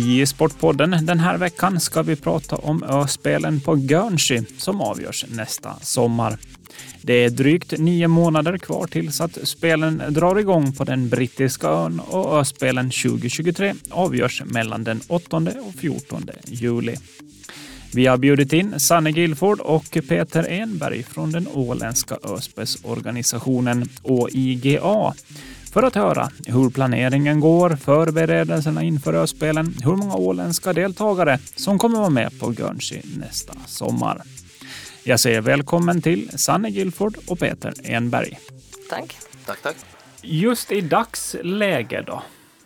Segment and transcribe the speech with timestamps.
[0.00, 5.74] I Sportpodden den här veckan ska vi prata om öspelen på Guernsey som avgörs nästa
[5.80, 6.38] sommar.
[7.02, 12.00] Det är drygt nio månader kvar tills att spelen drar igång på den brittiska ön
[12.00, 16.96] och öspelen 2023 avgörs mellan den 8 och 14 juli.
[17.94, 25.14] Vi har bjudit in Sanne Gilford och Peter Enberg från den åländska öspelsorganisationen OIGA
[25.72, 31.98] för att höra hur planeringen går, förberedelserna inför Öspelen, hur många åländska deltagare som kommer
[31.98, 34.22] vara med på Guernsey nästa sommar.
[35.04, 38.38] Jag säger välkommen till Sanne Gilford och Peter Enberg.
[38.90, 39.18] Tack.
[39.46, 39.76] Tack, tack.
[40.22, 42.22] Just i dagsläge då,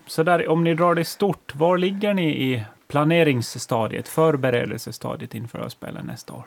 [0.06, 6.06] så där, om ni drar det stort, var ligger ni i planeringsstadiet, förberedelsestadiet inför Öspelen
[6.06, 6.44] nästa år?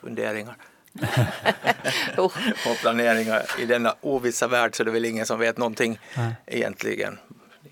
[0.00, 0.56] Funderingar
[2.16, 2.32] Oh,
[2.66, 3.42] och planeringar.
[3.58, 6.34] I denna ovissa värld så är det väl ingen som vet någonting Nej.
[6.46, 7.18] egentligen.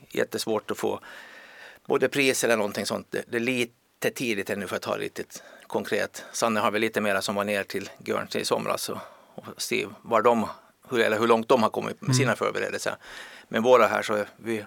[0.08, 1.00] Jättesvårt att få
[1.86, 3.14] både pris eller någonting sånt.
[3.28, 6.24] Det, är lite tidigt ännu för att ha riktigt konkret.
[6.32, 8.98] Sanne har väl lite mera som var ner till Guernsey i somras och,
[9.34, 10.48] och se var de,
[10.90, 12.96] hur, eller hur långt de har kommit med sina förberedelser.
[13.48, 14.64] Men våra här så är vi,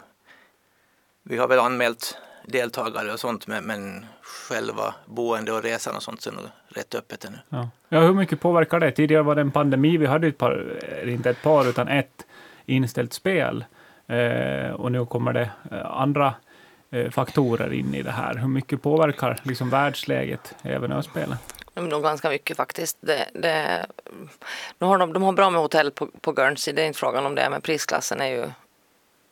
[1.23, 6.21] vi har väl anmält deltagare och sånt men, men själva boende och resan och sånt
[6.21, 7.37] så är nog rätt öppet ännu.
[7.49, 7.69] Ja.
[7.89, 8.91] ja, hur mycket påverkar det?
[8.91, 12.25] Tidigare var det en pandemi, vi hade ett par, inte ett par, utan ett
[12.65, 13.65] inställt spel.
[14.07, 16.33] Eh, och nu kommer det eh, andra
[16.91, 18.35] eh, faktorer in i det här.
[18.35, 21.37] Hur mycket påverkar liksom världsläget även öspelen?
[21.75, 22.97] nog ganska mycket faktiskt.
[23.01, 23.85] Det, det,
[24.79, 27.25] nu har de, de har bra med hotell på, på Guernsey, det är inte frågan
[27.25, 28.47] om det, men prisklassen är ju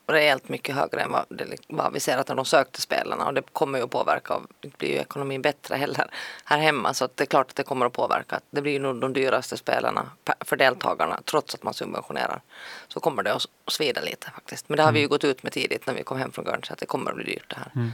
[0.08, 3.42] rejält mycket högre än vad, det, vad vi ser att de sökte spelarna och det
[3.54, 4.34] kommer ju att påverka.
[4.34, 6.06] och Det blir ju ekonomin bättre heller
[6.46, 8.40] här hemma så att det är klart att det kommer att påverka.
[8.50, 10.09] Det blir ju nog de dyraste spelarna
[10.40, 12.42] för deltagarna trots att man subventionerar.
[12.88, 14.70] Så kommer det att svida lite faktiskt.
[14.70, 16.74] Men det har vi ju gått ut med tidigt när vi kom hem från Guernsey
[16.74, 17.92] att det kommer att bli dyrt det här.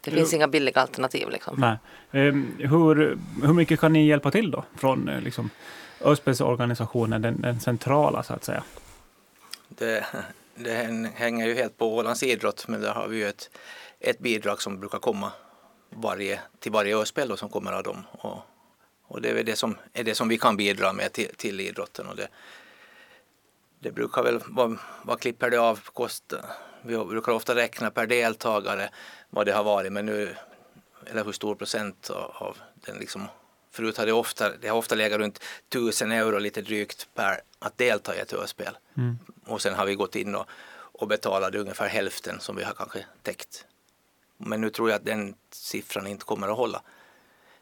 [0.00, 0.36] Det finns Jo.
[0.36, 1.56] inga billiga alternativ liksom.
[1.60, 1.76] Nej.
[2.28, 4.64] Ehm, hur, hur mycket kan ni hjälpa till då?
[4.76, 5.50] Från eh, liksom,
[6.00, 8.62] Öspelsorganisationen, den, den centrala så att säga.
[9.68, 10.04] Det,
[10.56, 13.50] det hänger ju helt på Ålands idrott men där har vi ju ett,
[14.00, 15.32] ett bidrag som brukar komma
[15.90, 18.02] varje, till varje öspel då, som kommer av dem.
[18.10, 18.38] Och,
[19.02, 21.60] och det är väl det som, är det som vi kan bidra med till, till
[21.60, 22.06] idrotten.
[22.06, 22.28] Och det,
[23.78, 26.44] det brukar väl, vad, vad klipper det av kosten?
[26.82, 28.90] Vi brukar ofta räkna per deltagare
[29.30, 30.36] vad det har varit men nu,
[31.06, 33.28] eller hur stor procent av, av den liksom
[33.74, 37.78] Förut har det ofta, det har ofta legat runt 1000 euro lite drygt per att
[37.78, 38.78] delta i ett öspel.
[38.96, 39.18] Mm.
[39.46, 40.46] Och sen har vi gått in och,
[40.76, 43.66] och betalat ungefär hälften som vi har kanske täckt.
[44.36, 46.82] Men nu tror jag att den siffran inte kommer att hålla.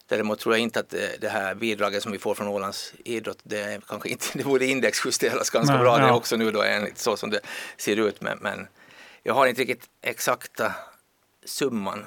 [0.06, 3.38] Däremot tror jag inte att det, det här bidraget som vi får från Ålands idrott,
[3.42, 6.14] det, är kanske inte, det borde indexjusteras ganska Nej, bra det ja.
[6.14, 7.40] också nu då enligt så som det
[7.76, 8.20] ser ut.
[8.20, 8.66] Men, men
[9.22, 10.74] jag har inte riktigt exakta
[11.44, 12.04] summan.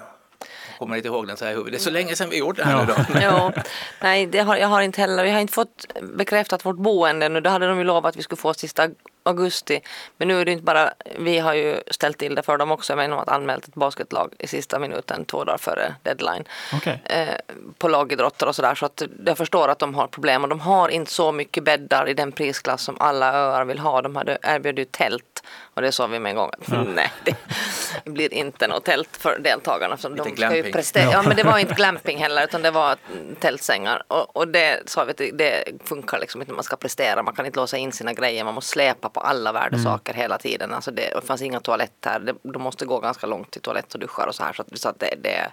[0.80, 1.72] Kommer inte ihåg den så här i huvudet.
[1.74, 3.06] Det är så länge sedan vi gjorde det här Ja.
[3.14, 3.20] nu då.
[3.56, 3.62] Jo,
[4.02, 5.24] nej, det har, jag har inte heller.
[5.24, 7.42] Vi har inte fått bekräftat vårt boende nu.
[7.42, 8.88] Det hade de ju lovat att vi skulle få sista
[9.24, 9.82] augusti.
[10.18, 12.96] Men nu är det inte bara, vi har ju ställt till det för dem också.
[12.96, 16.44] Men de har anmält ett basketlag i sista minuten två dagar före deadline.
[16.74, 17.02] Okej.
[17.06, 17.28] Eh,
[17.78, 18.76] på lagidrotter och sådär.
[18.76, 20.44] Så att jag förstår att de har problem.
[20.44, 24.02] Och de har inte så mycket bäddar i den prisklass som alla öar vill ha.
[24.02, 25.35] De hade erbjudit ju tält.
[25.74, 26.50] Och det sa vi med en gång.
[26.50, 26.84] att Ja.
[26.84, 27.12] Nej,
[28.04, 29.98] det blir inte något tält för deltagarna.
[29.98, 31.12] Så de ska ju prestera.
[31.12, 31.22] Ja.
[31.22, 32.98] Men det var inte glamping heller utan det var
[33.40, 34.04] tältsängar.
[34.08, 37.24] Och, och det sa vi att det, funkar liksom inte när man ska prestera.
[37.24, 38.44] Man kan inte låsa in sina grejer.
[38.44, 40.74] Man måste släpa på alla värdesaker hela tiden.
[40.74, 42.20] Alltså det, det fanns inga toalett här.
[42.20, 44.56] Det, de måste gå ganska långt till toalett och duschar och så här.
[44.74, 45.52] Så att det, det,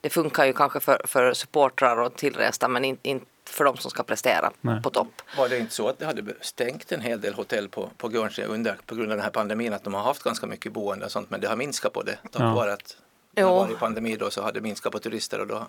[0.00, 3.90] det funkar ju kanske för, för supportrar och tillresta men inte in för de som
[3.90, 4.82] ska prestera Nej.
[4.82, 5.22] på topp.
[5.38, 8.44] Var det inte så att det hade stängt en hel del hotell på, på Guernsey
[8.44, 11.12] under på grund av den här pandemin att de har haft ganska mycket boende och
[11.12, 12.54] sånt men det har minskat på det tack Ja.
[12.54, 12.96] vare att
[13.32, 15.66] det har varit pandemi då så har det minskat på turister och då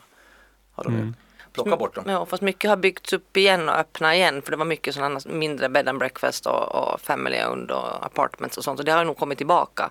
[0.71, 1.13] har de ju
[1.53, 2.03] plockat bort dem.
[2.07, 5.19] Ja, fast mycket har byggts upp igen och öppnat igen för det var mycket sådana
[5.25, 9.05] mindre bed and breakfast och, och family owned och apartments och sånt och det har
[9.05, 9.89] nog kommit tillbaka.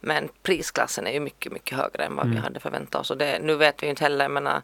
[0.00, 3.38] Men prisklassen är ju mycket, mycket högre än vad vi hade förväntat oss och det,
[3.42, 4.62] nu vet vi ju inte heller, jag menar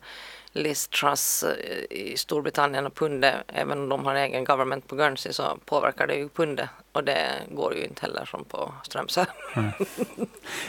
[0.59, 5.33] Liz Truss eh, i Storbritannien och pundet, även om de har egen government på Guernsey
[5.33, 6.69] så påverkar det ju pundet
[6.99, 9.25] och det går ju inte heller som på Strömsö.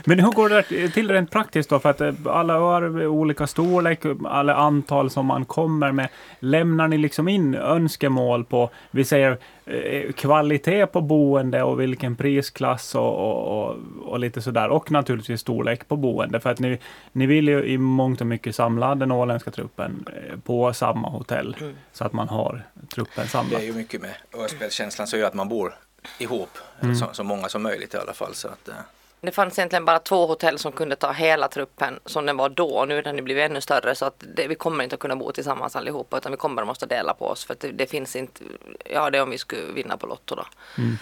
[0.06, 1.80] Men hur går det till rent praktiskt då?
[1.80, 6.10] För att eh, alla öar är olika storlek, alla antal som man kommer med.
[6.40, 12.96] Lämnar ni liksom in önskemål på, vi säger eh, kvalitet på boende och vilken prisklass
[12.96, 14.70] och, och, och, och lite sådär.
[14.70, 16.40] Och naturligtvis storlek på boende.
[16.40, 16.80] För att ni,
[17.12, 21.56] ni vill ju i mångt och mycket samla den åländska truppen eh, på samma hotell.
[21.92, 22.64] Så att man har
[22.96, 23.62] truppen Det samlad.
[23.62, 24.14] är ju mycket med
[24.46, 25.74] öspelskänslan så gör att man bor
[26.18, 26.96] ihop Mm.
[26.96, 28.36] så, så många som möjligt i alla fall.
[28.36, 28.76] Så att, eh,
[29.22, 32.70] det fanns egentligen bara två hotell som kunde ta hela truppen som den var då
[32.70, 35.16] och nu har den blivit ännu större så att det, vi kommer inte att kunna
[35.16, 37.88] bo tillsammans allihopa utan vi kommer att måste dela på oss för att det, det
[37.88, 38.44] finns inte,
[38.86, 40.46] ja det är om vi skulle vinna på Lotto då.
[40.78, 40.98] Mm.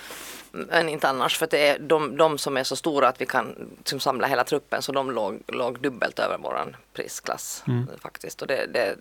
[0.52, 3.26] Men inte annars för att det är de, de som är så stora att vi
[3.26, 7.88] kan liksom, samla hela truppen så de låg, låg dubbelt över våran prisklass mm.
[8.02, 8.96] faktiskt och det, det,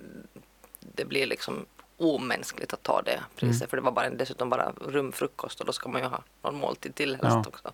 [0.81, 1.67] det blir liksom
[1.97, 3.69] omänskligt att ta det priset mm.
[3.69, 6.95] för det var bara, dessutom bara rumfrukost och då ska man ju ha någon måltid
[6.95, 7.45] till helst ja.
[7.47, 7.73] också.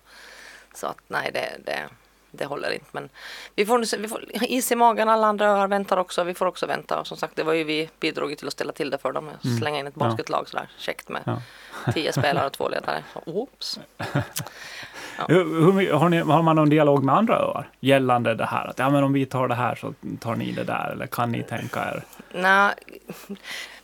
[0.73, 1.89] Så att nej, det, det,
[2.31, 2.85] det håller inte.
[2.91, 3.09] Men
[3.55, 6.23] vi får, vi får is i magen, alla andra öar väntar också.
[6.23, 6.99] Vi får också vänta.
[6.99, 9.29] Och som sagt, det var ju vi bidrog till att ställa till det för dem.
[9.43, 9.57] Mm.
[9.57, 11.41] Slänga in ett basketlag sådär käckt med ja.
[11.93, 13.03] tio spelare och två ledare.
[13.25, 13.79] Oops.
[13.97, 14.05] Ja.
[15.27, 18.67] Hur, har, ni, har, man någon dialog med andra öar gällande det här?
[18.67, 21.31] Att ja, men om vi tar det här så tar ni det där, eller kan
[21.31, 22.03] ni tänka er?
[22.31, 22.73] Nej,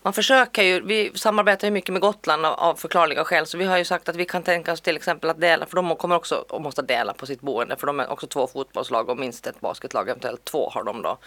[0.02, 3.66] man försöker ju, vi samarbetar ju mycket med Gotland av, av förklarliga skäl, så vi
[3.66, 6.16] har ju sagt att vi kan tänka oss till exempel att dela, för de kommer
[6.16, 9.48] också att måste dela på sitt boende, för de är också två fotbollslag och minst
[9.48, 11.18] ett basketlag, eventuellt två har de då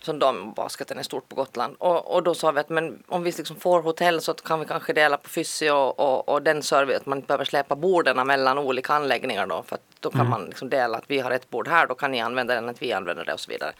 [0.00, 1.76] som dambasketen är stort på Gotland.
[1.78, 4.66] Och, och då sa vi att men om vi liksom får hotell så kan vi
[4.66, 8.26] kanske dela på fysio och, och, och den service, att man inte behöver släpa borden
[8.26, 9.62] mellan olika anläggningar då.
[9.62, 10.30] För att då kan mm.
[10.30, 12.82] man liksom dela att vi har ett bord här, då kan ni använda den, att
[12.82, 13.72] vi använder det och så vidare.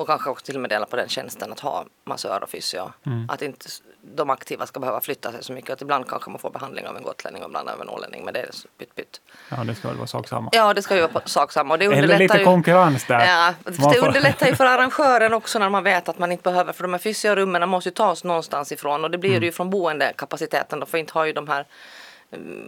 [0.00, 2.92] Och kanske också till och med dela på den tjänsten att ha massör och fysio.
[3.06, 3.26] Mm.
[3.30, 3.68] Att inte
[4.02, 5.70] de aktiva ska behöva flytta sig så mycket.
[5.70, 8.24] Att ibland kanske man får behandling av en gotlänning och ibland av en ålänning.
[8.24, 9.20] Men det är pytt pytt.
[9.48, 10.48] Ja, det ska väl vara sak samma.
[10.52, 11.74] Ja, det ska ju vara sak samma.
[11.74, 13.26] Och det Eller lite ju, konkurrens där.
[13.26, 16.72] Ja, det underlättar ju för arrangören också när man vet att man inte behöver.
[16.72, 19.04] För de här fysiorummen måste ju tas någonstans ifrån.
[19.04, 19.42] Och det blir mm.
[19.42, 20.86] ju från boendekapaciteten.
[20.86, 21.66] För inte har ju de här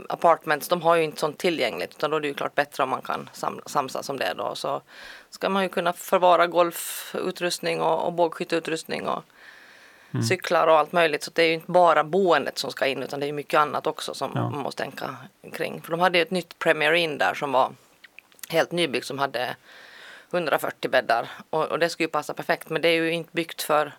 [0.09, 1.91] apartments, de har ju inte sånt tillgängligt.
[1.91, 4.55] Utan då är det ju klart bättre om man kan sam samsas om det då.
[4.55, 4.83] Så
[5.31, 9.25] ska man ju kunna förvara golfutrustning och, och bågskytteutrustning och
[10.11, 10.23] mm.
[10.23, 11.23] cyklar och allt möjligt.
[11.23, 13.87] Så det är ju inte bara boendet som ska in utan det är mycket annat
[13.87, 14.51] också som ja.
[14.51, 15.17] man måste tänka
[15.53, 15.83] kring.
[15.83, 17.73] För de hade ett nytt Premier Inn där som var
[18.49, 19.57] helt nybyggt som hade
[20.31, 23.63] 140 bäddar och, och det skulle ju passa perfekt men det är ju inte byggt
[23.63, 23.93] för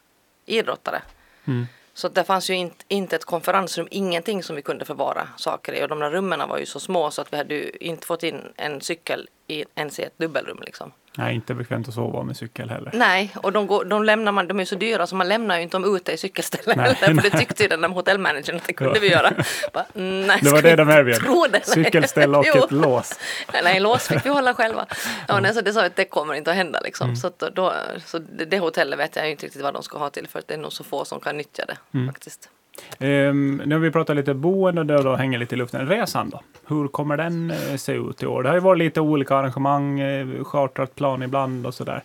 [0.45, 1.01] idrottare.
[1.45, 1.67] Mm.
[1.93, 5.83] Så det fanns ju inte, inte ett konferensrum, ingenting som vi kunde förvara saker i.
[5.83, 8.23] Och de där rummen var ju så små så att vi hade ju inte fått
[8.23, 9.29] in en cykel
[9.75, 10.91] ens i ett dubbelrum liksom.
[11.17, 12.91] Nej, inte bekvämt att sova med cykel heller.
[12.93, 15.63] Nej, och de, går, de lämnar man, de är så dyra så man lämnar ju
[15.63, 17.21] inte dem ute i cykelställen nej, heller.
[17.21, 19.01] För det tyckte ju den där hotellmanagern att det kunde ja.
[19.01, 19.33] vi göra.
[19.73, 21.63] Bara, nej, det var det de erbjöd?
[21.63, 23.19] Cykelställ och ett lås.
[23.63, 24.85] Nej, lås fick vi hålla själva.
[25.27, 27.05] Ja, nej, så det sa att det kommer inte att hända liksom.
[27.05, 27.15] Mm.
[27.15, 27.73] Så, då,
[28.05, 30.53] så det, det hotellet vet jag inte riktigt vad de ska ha till för det
[30.53, 32.13] är nog så få som kan nyttja det mm.
[32.13, 32.49] faktiskt.
[32.99, 35.87] Um, nu har vi pratat lite boende och det då hänger lite i luften.
[35.87, 36.41] Resan då?
[36.65, 38.43] Hur kommer den uh, se ut i år?
[38.43, 42.03] Det har ju varit lite olika arrangemang, uh, chartrat plan ibland och sådär.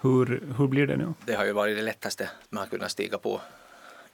[0.00, 1.14] Hur, hur blir det nu?
[1.26, 3.40] Det har ju varit det lättaste man har kunnat stiga på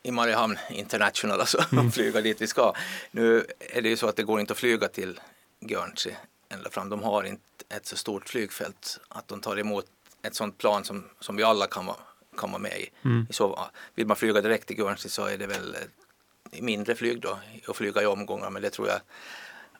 [0.03, 1.91] i Mariehamn International, alltså mm.
[1.91, 2.73] flyga dit vi ska.
[3.11, 5.21] Nu är det ju så att det går inte att flyga till
[5.61, 6.13] Guernsey
[6.49, 6.89] ända fram.
[6.89, 7.41] De har inte
[7.77, 9.87] ett så stort flygfält att de tar emot
[10.23, 11.97] ett sådant plan som, som vi alla kan vara
[12.37, 12.91] kan vara med i.
[13.05, 13.27] Mm.
[13.31, 17.39] Så, vill man flyga direkt till Guernsey så är det väl eh, mindre flyg då
[17.69, 19.01] och flyga i omgångar men det tror jag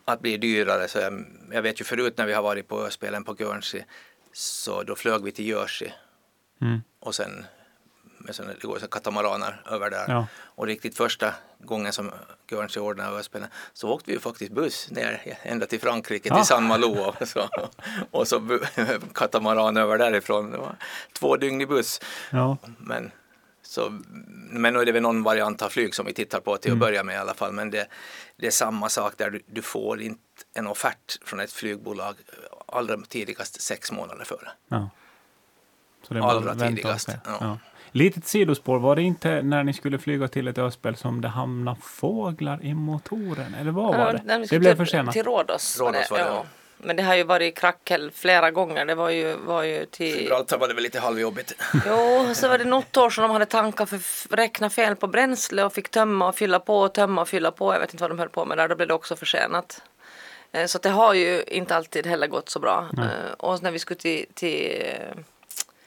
[0.05, 0.89] att blir dyrare.
[0.89, 3.83] Så jag, jag, vet ju förut när vi har varit på spelen på Guernsey
[4.33, 5.89] så då flög vi till Jersey
[6.61, 6.81] mm.
[7.01, 7.45] och sen
[8.19, 10.05] med såna, det går så katamaraner över där.
[10.09, 10.27] Ja.
[10.41, 12.11] Och riktigt första gången som
[12.47, 16.37] Guernsey ordnade överspelen så åkte vi ju faktiskt buss ner ända till Frankrike, ja.
[16.37, 17.49] till San Malo och så,
[18.11, 18.59] och så
[19.15, 20.51] katamaran över därifrån.
[20.51, 20.77] Det var
[21.13, 22.01] två dygn i buss.
[22.31, 22.57] Ja.
[22.79, 23.11] Men,
[23.63, 24.01] så,
[24.51, 26.77] men nu är det väl någon variant av flyg som vi tittar på till att
[26.77, 26.79] mm.
[26.79, 27.53] börja med i alla fall.
[27.53, 27.89] Men det,
[28.37, 30.21] det är samma sak där, du, du får inte
[30.55, 32.17] en offert från ett flygbolag
[32.67, 34.49] allra tidigast sex månader före.
[34.69, 34.91] Ja.
[36.03, 37.09] Så det är allra tidigast.
[37.25, 37.59] Ja.
[37.97, 41.81] Litet sidospår, var det inte när ni skulle flyga till ett öspel som det hamnade
[41.81, 43.55] fåglar i motoren?
[43.61, 44.47] Eller vad var det?
[44.51, 45.13] det blev försenat.
[45.13, 45.81] Till Rhodos.
[45.81, 46.45] Rhodos var det, ja.
[46.79, 48.85] Men det har ju varit krackel flera gånger.
[48.85, 50.21] Det var ju, var ju till...
[50.21, 51.53] Gibraltar var det väl lite halvjobbigt.
[51.87, 55.65] Jo, så var det något år som de hade tankar för räkna fel på bränsle
[55.65, 57.73] och fick tömma och fylla på och tömma och fylla på.
[57.73, 58.69] Jag vet inte vad de höll på med där.
[58.69, 59.83] Då blev det också försenat.
[60.53, 62.89] Eh, så det har ju inte alltid heller gått så bra.
[62.97, 63.09] Mm.
[63.39, 64.85] Och när vi skulle till, till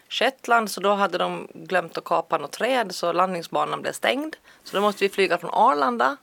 [0.10, 4.36] Shetland så då hade de glömt att kapa något träd så landningsbanan blev stängd.
[4.64, 6.18] Så då måste vi flyga från Arlanda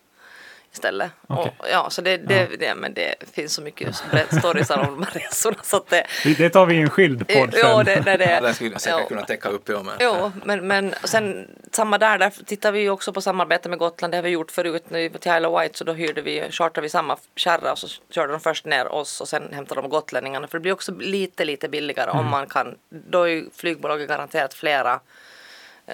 [0.74, 1.10] istället.
[1.28, 1.44] Okay.
[1.58, 2.56] Och, ja, så det, det, ja.
[2.58, 4.02] det, men det finns så mycket
[4.38, 6.06] storiesar om de här resorna så att det...
[6.38, 7.60] Det tar vi i en skild podd sen.
[7.62, 9.08] Ja, det, det, det, ja, den skulle säkert ja.
[9.08, 9.94] kunna täcka upp ja, men.
[10.00, 14.12] Jo, men, men sen samma där, där tittar vi också på samarbete med Gotland.
[14.12, 16.22] Det har vi gjort förut när vi var till Isle of White så då hyrde
[16.22, 19.80] vi, chartrade vi samma kärra och så körde de först ner oss och sen hämtade
[19.80, 20.46] de gotlänningarna.
[20.46, 22.24] För det blir också lite, lite billigare mm.
[22.24, 22.74] om man kan.
[22.88, 25.00] Då är flygbolaget garanterat flera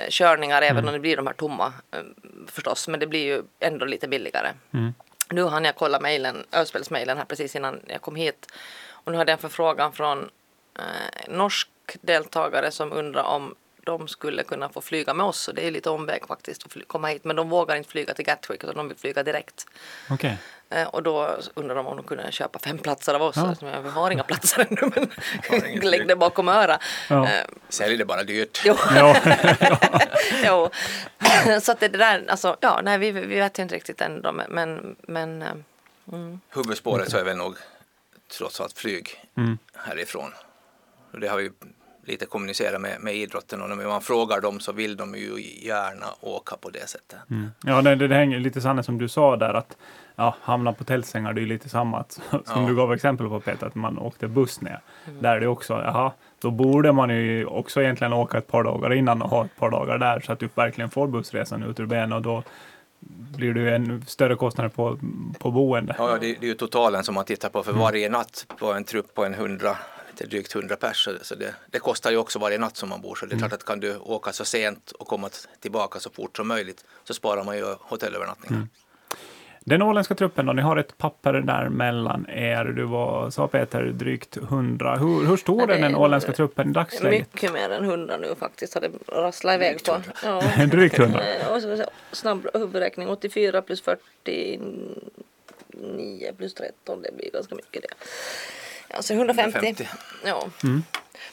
[0.09, 0.89] körningar även mm.
[0.89, 2.01] om det blir de här tomma eh,
[2.47, 2.89] förstås.
[2.89, 4.53] Men det blir ju ändå lite billigare.
[4.73, 4.95] Mm.
[5.31, 8.47] Nu hann jag kolla mejlen, Öspelsmejlen här precis innan jag kom hit.
[8.89, 10.31] Och nu hade jag en förfrågan från
[10.79, 11.69] eh, norsk
[12.01, 13.55] deltagare som undrar om
[13.85, 15.49] de skulle kunna få flyga med oss.
[15.49, 17.25] Och det är lite omväg faktiskt att komma hit.
[17.25, 19.67] Men de vågar inte flyga till Gatwick utan de vill flyga direkt.
[20.11, 20.35] Okay.
[20.71, 23.37] Eh, och då undrar de om de kunde köpa fem platser av oss.
[23.37, 23.49] Ja.
[23.49, 25.09] Alltså, vi har inga platser ännu
[25.51, 26.83] men lägg det bakom örat.
[27.09, 27.29] Ja.
[27.29, 28.63] Eh, Sälj det bara dyrt.
[28.65, 28.77] Jo.
[30.45, 30.71] jo.
[31.61, 34.97] Så att det där, alltså, ja, nej, vi, vi vet inte riktigt än då, men,
[35.01, 35.49] men eh,
[36.13, 36.41] mm.
[36.51, 37.57] Huvudspåret så är väl nog
[38.39, 39.59] trots allt flyg mm.
[39.75, 40.33] härifrån.
[41.13, 41.51] Och det har vi
[42.11, 46.07] lite kommunicera med, med idrotten och när man frågar dem så vill de ju gärna
[46.21, 47.19] åka på det sättet.
[47.31, 47.51] Mm.
[47.65, 49.77] Ja, det, det hänger lite sanne som du sa där att
[50.17, 52.67] ja, hamna på tältsängar, det är lite samma som ja.
[52.69, 54.81] du gav exempel på Peter, att man åkte buss ner.
[55.07, 55.23] Mm.
[55.23, 58.93] Där är det också, jaha, då borde man ju också egentligen åka ett par dagar
[58.93, 61.87] innan och ha ett par dagar där så att du verkligen får bussresan ut ur
[61.87, 62.43] benen och då
[63.37, 64.99] blir det ju en större kostnad på,
[65.39, 65.95] på boende.
[65.99, 67.83] Ja, det, det är ju totalen som man tittar på för mm.
[67.83, 69.77] varje natt på en trupp på en 100
[70.21, 71.19] inte drygt 100 personer.
[71.23, 73.15] Så det, det, kostar ju också varje natt som man bor.
[73.15, 73.49] Så det är mm.
[73.49, 77.15] klart att kan du åka så sent och komma tillbaka så fort som möjligt så
[77.15, 78.57] sparar man ju hotellövernattningar.
[78.57, 78.69] Mm.
[79.65, 82.65] Den åländska truppen då, ni har ett papper där mellan er.
[82.65, 84.97] Du var, sa Peter, drygt 100.
[84.97, 87.35] Hur, hur stor är den åländska truppen i dagsläget?
[87.35, 90.01] Mycket mer än 100 nu faktiskt, har det rasslat iväg på.
[90.71, 91.27] Drygt hundra.
[91.27, 91.63] Eh, och
[92.13, 97.89] snabb huvudräkning, 84 plus 49 plus 13, det blir ganska mycket det.
[98.95, 99.59] Alltså 150.
[99.59, 99.89] 150.
[100.25, 100.49] Ja.
[100.65, 100.83] Mm.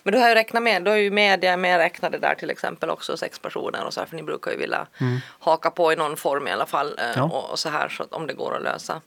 [0.03, 3.17] Men du har ju räknat med, då är ju media medräknade där till exempel också,
[3.17, 5.19] sex personer och så här, för ni brukar ju vilja mm.
[5.39, 7.23] haka på i någon form i alla fall eh, ja.
[7.23, 9.01] och, och, så här så att om det går att lösa.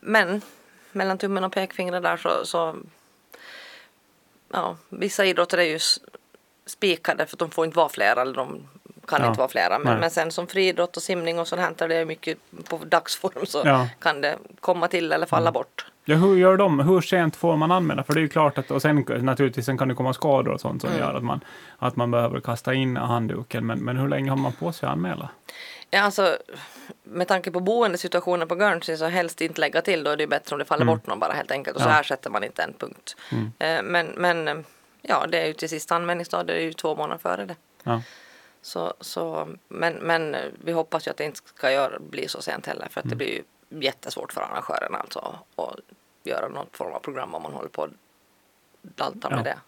[0.00, 0.42] Men
[0.92, 2.76] mellan tummen och pekfingret där så, så
[4.52, 5.78] ja, vissa idrotter är ju
[6.66, 8.68] spikade för att de får inte vara flera eller de
[9.06, 9.28] kan ja.
[9.28, 9.78] inte vara flera.
[9.78, 13.46] Men, men sen som friidrott och simning och sånt här, det är mycket på dagsform
[13.46, 13.88] så ja.
[13.98, 15.52] kan det komma till eller falla mm.
[15.52, 15.86] bort.
[16.10, 16.80] Ja, hur gör de?
[16.80, 18.04] Hur sent får man anmäla?
[18.04, 20.60] För det är ju klart att, och sen naturligtvis sen kan det komma skador och
[20.60, 21.02] sånt som mm.
[21.02, 21.40] gör att man,
[21.78, 23.66] att man behöver kasta in handduken.
[23.66, 25.28] Men, men hur länge har man på sig att anmäla?
[25.90, 26.36] Ja, alltså,
[27.02, 30.04] med tanke på boendesituationen på Guernsey så helst inte lägga till.
[30.04, 30.94] Då är det bättre om det faller mm.
[30.94, 31.76] bort någon bara helt enkelt.
[31.76, 31.86] Och ja.
[31.86, 33.16] så ersätter man inte en punkt.
[33.32, 33.52] Mm.
[33.58, 34.64] Eh, men, men
[35.02, 36.46] ja, det är ju till sist anmälningsdag.
[36.46, 37.56] Det är ju två månader före det.
[37.82, 38.02] Ja.
[38.62, 42.66] Så, så, men, men vi hoppas ju att det inte ska göra, bli så sent
[42.66, 42.88] heller.
[42.90, 43.18] För att det mm.
[43.18, 43.42] blir ju
[43.80, 45.18] jättesvårt för arrangören alltså
[45.56, 45.76] att
[46.22, 47.90] göra något form av program om man håller på att
[48.82, 49.42] dalta med ja.
[49.42, 49.58] det.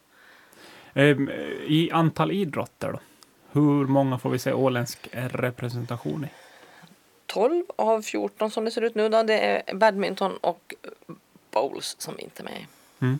[1.00, 1.30] Ehm,
[1.66, 3.00] I antal idrotter då?
[3.52, 6.28] Hur många får vi se åländsk representation i?
[7.26, 9.22] 12 av 14 som det ser ut nu då.
[9.22, 10.74] Det är badminton och
[11.50, 12.66] bowls som inte är med.
[13.00, 13.18] Mm.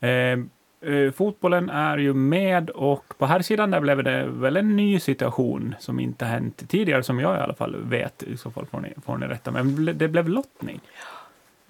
[0.00, 0.50] Eh,
[0.82, 5.00] Eh, fotbollen är ju med och på här sidan där blev det väl en ny
[5.00, 8.22] situation som inte hänt tidigare, som jag i alla fall vet.
[8.22, 9.50] I så fall får ni, får ni rätta.
[9.50, 10.80] Men det blev lottning.
[10.84, 11.19] Ja.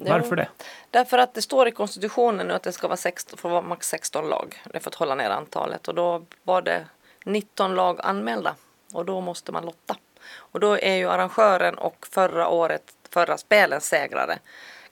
[0.09, 0.49] Varför det?
[0.91, 3.89] Därför att det står i konstitutionen nu att det ska vara, 16, får vara max
[3.89, 4.63] 16 lag.
[4.65, 5.89] Det är för att hålla ner antalet.
[5.89, 6.87] Och då var det
[7.25, 8.55] 19 lag anmälda.
[8.95, 9.97] Och då måste man lotta.
[10.33, 14.39] Och då är ju arrangören och förra året, förra spelens segrare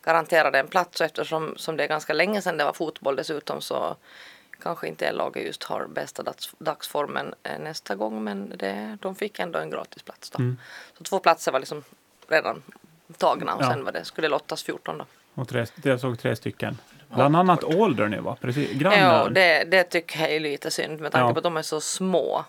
[0.03, 3.61] garanterade en plats och eftersom som det är ganska länge sedan det var fotboll dessutom
[3.61, 3.97] så
[4.63, 9.39] kanske inte laget just har bästa dags, dagsformen eh, nästa gång men det, de fick
[9.39, 10.39] ändå en gratis plats då.
[10.39, 10.59] Mm.
[10.99, 11.85] Så två platser var liksom
[12.29, 12.63] redan
[13.17, 13.71] tagna och ja.
[13.71, 15.05] sen var det, skulle lottas 14 då.
[15.35, 16.79] Och tre, jag såg tre stycken.
[17.15, 18.37] Bland annat Alderney va?
[18.41, 18.99] Precis, grannar.
[18.99, 21.33] Ja, det, det tycker jag är lite synd med tanke ja.
[21.33, 22.45] på att de är så små.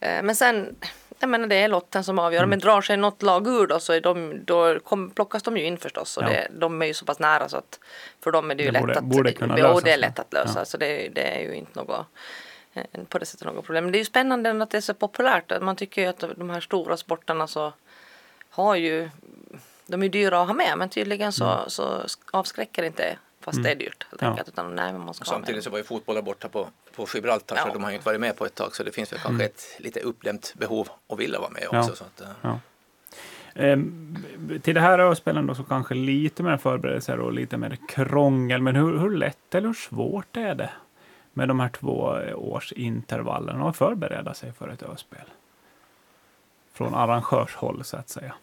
[0.00, 0.76] Eh, men sen
[1.22, 2.40] jag menar det är lotten som avgör.
[2.40, 2.50] Mm.
[2.50, 5.64] Men drar sig något lag ur då så är de, då kom, plockas de ju
[5.64, 6.16] in förstås.
[6.16, 6.28] Och ja.
[6.28, 7.80] det, de är ju så pass nära så att
[8.20, 10.18] för dem är det ju det lätt borde, att, borde kunna jo, det är lätt
[10.18, 10.58] att lösa.
[10.58, 10.64] Ja.
[10.64, 12.06] Så det, det, är ju inte något
[12.74, 13.84] eh, på det sättet något problem.
[13.84, 15.62] Men det är ju spännande att det är så populärt.
[15.62, 17.72] Man tycker ju att de här stora sporterna så
[18.50, 19.10] har ju
[19.86, 21.70] de är dyra att ha med men tydligen så, mm.
[21.70, 23.64] så avskräcker inte fast mm.
[23.64, 24.48] det är dyrt helt enkelt.
[24.48, 24.52] Ja.
[24.52, 27.66] Utan, nej, man ska Samtidigt så var ju fotbollen borta på, på Gibraltar ja.
[27.66, 29.28] så de har ju inte varit med på ett tag så det finns väl mm.
[29.28, 31.76] kanske ett lite uppdämt behov att vilja vara med också.
[31.76, 31.94] Ja.
[31.94, 32.28] Så att, eh.
[32.42, 32.58] ja.
[33.54, 34.16] Ehm,
[34.62, 38.62] till det här öspelen då så kanske lite mer förberedelser och lite mer krångel.
[38.62, 40.70] Men hur, hur lätt eller hur svårt är det
[41.32, 45.24] med de här två års intervallerna att förbereda sig för ett öspel?
[46.72, 48.34] Från arrangörshåll så att säga.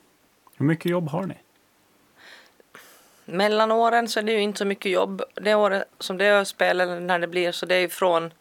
[0.60, 1.36] Hur mycket jobb har ni?
[3.32, 5.22] mellan åren så är det ju inte så mycket jobb.
[5.34, 8.34] Det året som det är spel eller när det blir så det är ju från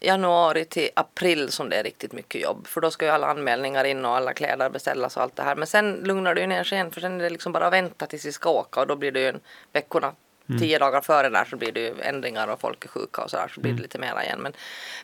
[0.00, 2.66] januari till april som det är riktigt mycket jobb.
[2.66, 5.56] För då ska ju alla anmälningar in och alla kläder beställas och allt det här.
[5.56, 7.72] Men sen lugnar det ju ner sig igen för sen är det liksom bara att
[7.72, 9.40] vänta tills vi ska åka och då blir det ju en
[9.72, 10.12] veckorna
[10.48, 10.60] Mm.
[10.60, 13.36] Tio dagar före där så blir det ju ändringar och folk är sjuka och så
[13.36, 13.82] där så blir det mm.
[13.82, 14.38] lite mera igen.
[14.42, 14.52] Men,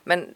[0.05, 0.35] men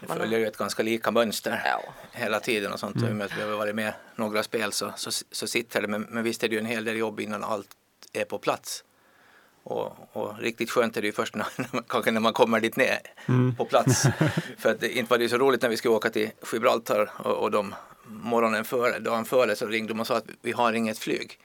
[0.00, 1.94] det följer ju ett ganska lika mönster ja.
[2.12, 2.96] hela tiden och sånt.
[2.96, 3.10] Mm.
[3.10, 5.88] Och med att vi har varit med några spel så, så, så sitter det.
[5.88, 7.68] Men, men visst är det ju en hel del jobb innan allt
[8.12, 8.84] är på plats.
[9.62, 11.46] Och, och, riktigt skönt är det ju först när,
[11.88, 13.54] kanske när man kommer dit ner mm.
[13.56, 14.02] på plats.
[14.58, 17.34] För att det, inte var det så roligt när vi skulle åka till Gibraltar och,
[17.36, 17.74] och de
[18.06, 21.38] morgonen före, dagen före så ringde de och sa att vi har inget flyg.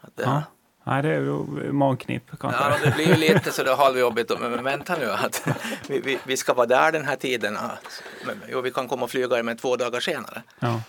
[0.00, 0.42] Att, ja.
[0.84, 2.62] Nej, det är ju magknip kanske.
[2.62, 4.40] Ja, det blir ju lite så det halvjobbigt.
[4.40, 5.48] Men, men vänta nu, att
[5.88, 7.58] vi, vi, vi, ska vara där den här tiden.
[8.26, 10.42] Men, jo, vi kan komma och flyga med två dagar senare.
[10.58, 10.80] Ja.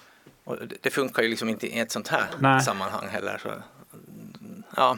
[0.43, 2.61] Och det, det, funkar ju liksom inte i ett sånt här Nej.
[2.61, 3.39] sammanhang heller.
[3.43, 3.49] Så,
[4.75, 4.97] ja,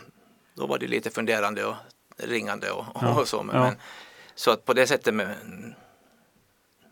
[0.53, 1.75] då var det lite funderande och
[2.17, 3.19] ringande och, ja.
[3.19, 3.43] och så.
[3.43, 3.71] Men, ja.
[4.35, 5.35] så att på det sättet med,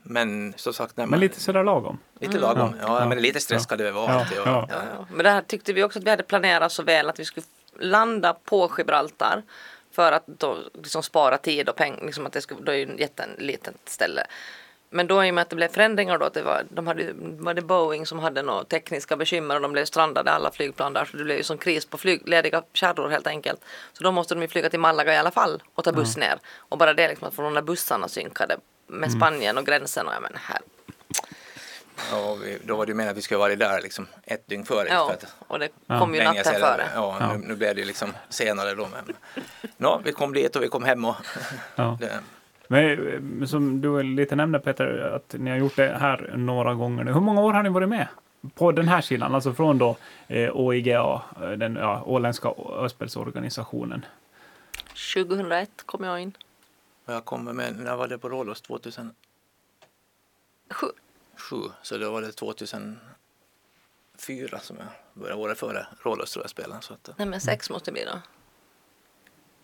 [0.04, 0.98] men som sagt.
[0.98, 2.00] När man, men lite sådär lagom?
[2.20, 2.80] Lite lagom, mm.
[2.82, 4.14] ja, ja, men lite stress ska det väl vara.
[4.14, 4.26] Ja.
[4.46, 4.68] Ja.
[4.70, 5.06] Ja.
[5.10, 7.46] Men det här tyckte vi också att vi hade planerat så väl att vi skulle
[7.80, 9.44] landa på Gibraltar
[9.92, 12.94] för att då liksom spara tid och pengar, liksom att det skulle, då är ju
[12.94, 14.24] ett jättelitet ställe.
[14.90, 17.14] Men då i och med att det blev förändringar då, att det var, de hade,
[17.16, 21.06] var det Boeing som hade några tekniska bekymmer och de blev strandade alla flygplan där
[21.06, 23.62] så det blev ju sån kris på flyg, lediga kärror helt enkelt.
[23.94, 26.30] Så då måste de ju flyga till Malaga i alla fall och ta buss mm.
[26.30, 26.40] ner.
[26.58, 29.20] Och bara det liksom att få de där bussarna synkade med mm.
[29.20, 30.60] Spanien och gränsen och jag menar här.
[32.12, 34.66] Ja, vi, då var det ju meningen att vi skulle vara där liksom ett dygn
[34.66, 34.88] före.
[34.88, 36.86] Ja, för att, och det kom ju natten före.
[36.96, 37.34] Ja, ja.
[37.34, 38.88] Nu, nu blev det liksom senare då.
[38.88, 39.16] Men,
[39.78, 41.16] no, vi kom dit och vi kom hem och
[41.76, 41.98] ja.
[42.00, 42.20] det,
[42.68, 47.14] men som du lite nämnde Peter, att ni har gjort det här några gånger nu.
[47.14, 48.08] Hur många år har ni varit med?
[48.56, 49.98] På den här sidan, alltså från då
[50.28, 54.06] eh, OIGA, eh, den ja, åländska öspelsorganisationen.
[55.16, 56.38] 2001 kom jag in.
[57.06, 58.62] Jag kom med, när var det på Rhodos?
[61.54, 61.54] 2007?
[61.54, 66.82] Sju, så då var det 2004 som jag började, året före Rhodos tror jag spelade.
[66.82, 68.20] Så att, Nej men sex måste det bli då.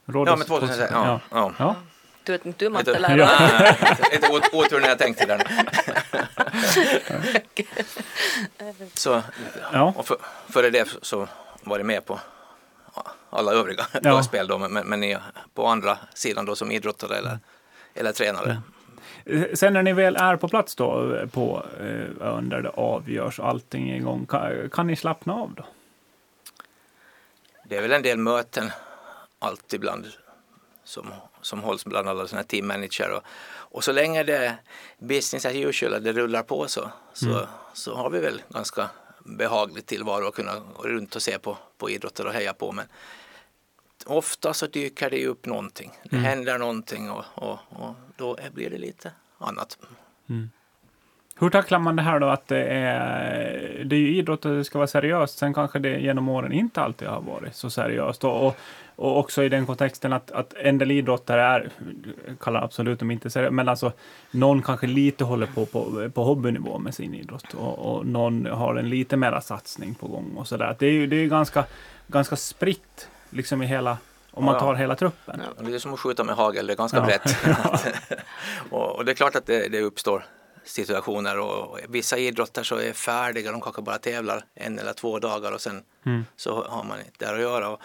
[0.06, 1.20] Rhodos, ja men 2006, ja.
[1.32, 1.54] ja.
[1.60, 1.76] ja.
[2.24, 3.76] Du vet inte du mattelärare.
[4.12, 5.48] Lite otur när jag tänkte där.
[8.94, 9.22] så,
[9.74, 9.94] ja.
[9.98, 10.18] och för,
[10.50, 11.28] före det så
[11.64, 12.20] var det med på
[13.30, 14.24] alla övriga ja.
[14.24, 15.18] spel då, men, men
[15.54, 17.40] på andra sidan då som idrottare eller,
[17.94, 18.62] eller tränare.
[19.54, 23.48] Sen när ni väl är på plats då på eh, ön där det avgörs och
[23.48, 25.66] allting är igång, kan, kan ni slappna av då?
[27.66, 28.72] Det är väl en del möten
[29.40, 30.06] allt ibland
[30.84, 33.12] som, som hålls bland alla sådana team manager.
[33.12, 33.24] Och,
[33.72, 34.56] och så länge det är
[35.00, 37.46] business as usual, det rullar på så, så, mm.
[37.74, 41.90] så har vi väl ganska behaglig tillvaro att kunna gå runt och se på, på
[41.90, 42.72] idrotter och heja på.
[42.72, 42.86] Men
[44.12, 45.92] ofta så dyker det upp någonting.
[46.04, 46.26] Det mm.
[46.26, 49.78] händer någonting och, och, och, då blir det lite annat.
[50.30, 50.50] Mm.
[51.40, 54.64] Hur tacklar man det här då att det är, det är ju idrott och det
[54.64, 55.38] ska vara seriöst.
[55.38, 58.24] Sen kanske det genom åren inte alltid har varit så seriöst.
[58.24, 58.58] Och, och,
[58.96, 61.70] och också i den kontexten att, att en del idrottare är,
[62.40, 63.92] kallar absolut dem inte seriöst, men alltså
[64.32, 68.76] någon kanske lite håller på på, på hobbynivå med sin idrott och, och någon har
[68.76, 70.76] en lite mera satsning på gång och sådär.
[70.80, 71.66] Det är ju det är ganska,
[72.08, 73.98] ganska spritt liksom i hela
[74.32, 75.42] om man tar hela truppen.
[75.58, 77.06] Ja, det är som att skjuta med hagel, det är ganska ja.
[77.06, 77.38] brett.
[78.70, 80.26] och, och, det är klart att det, det uppstår
[80.64, 85.52] situationer och vissa idrotter så är färdiga, de kanske bara tävlar en eller två dagar
[85.52, 86.26] och sen mm.
[86.36, 87.70] så har man inte där att göra.
[87.70, 87.82] Och,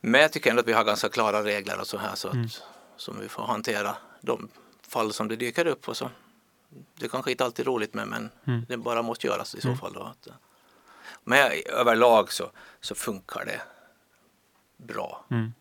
[0.00, 2.34] men jag tycker ändå att vi har ganska klara regler och så här så att,
[2.34, 2.48] mm.
[2.96, 4.48] som vi får hantera de
[4.88, 6.10] fall som det dyker upp och så.
[6.94, 8.64] Det kanske inte alltid är roligt med men mm.
[8.68, 9.78] det bara måste göras i så mm.
[9.78, 9.92] fall.
[9.92, 10.12] Då.
[11.24, 13.60] Men överlag så, så funkar det
[14.86, 15.24] bra.
[15.30, 15.52] Mm.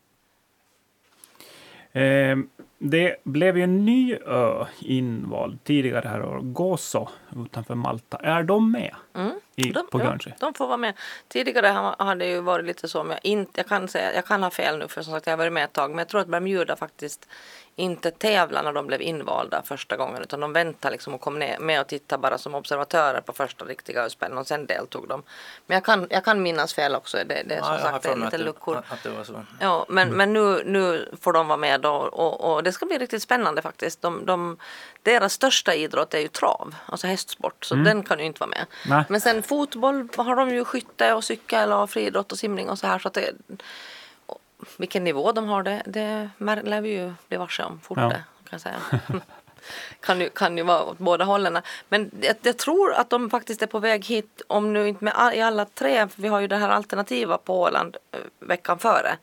[1.92, 2.46] Eh,
[2.78, 7.08] det blev ju en ny ö invald tidigare här år, Gozo
[7.46, 8.18] utanför Malta.
[8.18, 9.32] Är de med mm.
[9.56, 10.34] I, de, på Guernsey?
[10.40, 10.94] Ja, de får vara med.
[11.28, 11.68] Tidigare
[12.00, 14.50] har det ju varit lite så, men jag, inte, jag, kan säga, jag kan ha
[14.50, 16.28] fel nu för som sagt jag har varit med ett tag, men jag tror att
[16.28, 17.28] Bermuda faktiskt
[17.76, 21.60] inte tävla när de blev invalda första gången utan de väntade liksom och kom ner
[21.60, 25.24] med och tittade bara som observatörer på första riktiga spelen och sen deltog de.
[25.68, 27.18] Men jag kan, jag kan minnas fel också.
[27.18, 28.84] Det, det är som ja, sagt det är lite luckor.
[28.88, 29.46] Att det var så.
[29.60, 30.18] Ja, men, mm.
[30.18, 33.62] men nu, nu får de vara med då, och, och det ska bli riktigt spännande
[33.62, 34.02] faktiskt.
[34.02, 34.58] De, de,
[35.04, 37.86] deras största idrott är ju trav, alltså hästsport, så mm.
[37.86, 38.66] den kan ju inte vara med.
[38.86, 39.04] Nej.
[39.10, 42.88] Men sen fotboll har de ju skytte och cykel och friidrott och simning och så
[42.88, 43.32] här så att det
[44.78, 46.30] vilken nivå de har det, det
[46.64, 48.10] lär vi ju bli varse om fort ja.
[48.10, 48.80] kan jag säga.
[50.00, 51.60] kan, ju, kan ju vara åt båda hållen.
[51.90, 55.14] Men jag, jag, tror att de faktiskt är på väg hit, om nu inte med
[55.16, 58.80] all, i alla tre, för vi har ju det här alternativa på Åland eh, veckan
[58.80, 59.18] före.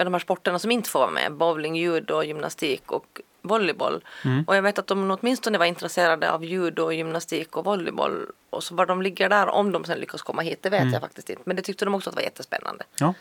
[0.00, 4.04] Med de här sporterna som inte får vara med, bowling, judo, gymnastik och volleyboll.
[4.24, 4.44] Mm.
[4.46, 8.26] Och jag vet att de åtminstone var intresserade av judo, gymnastik och volleyboll.
[8.50, 10.92] Och så var de ligger där, om de sen lyckas komma hit, det vet mm.
[10.92, 11.42] jag faktiskt inte.
[11.46, 12.84] Men det tyckte de också att var jättespännande.
[12.98, 13.14] Ja.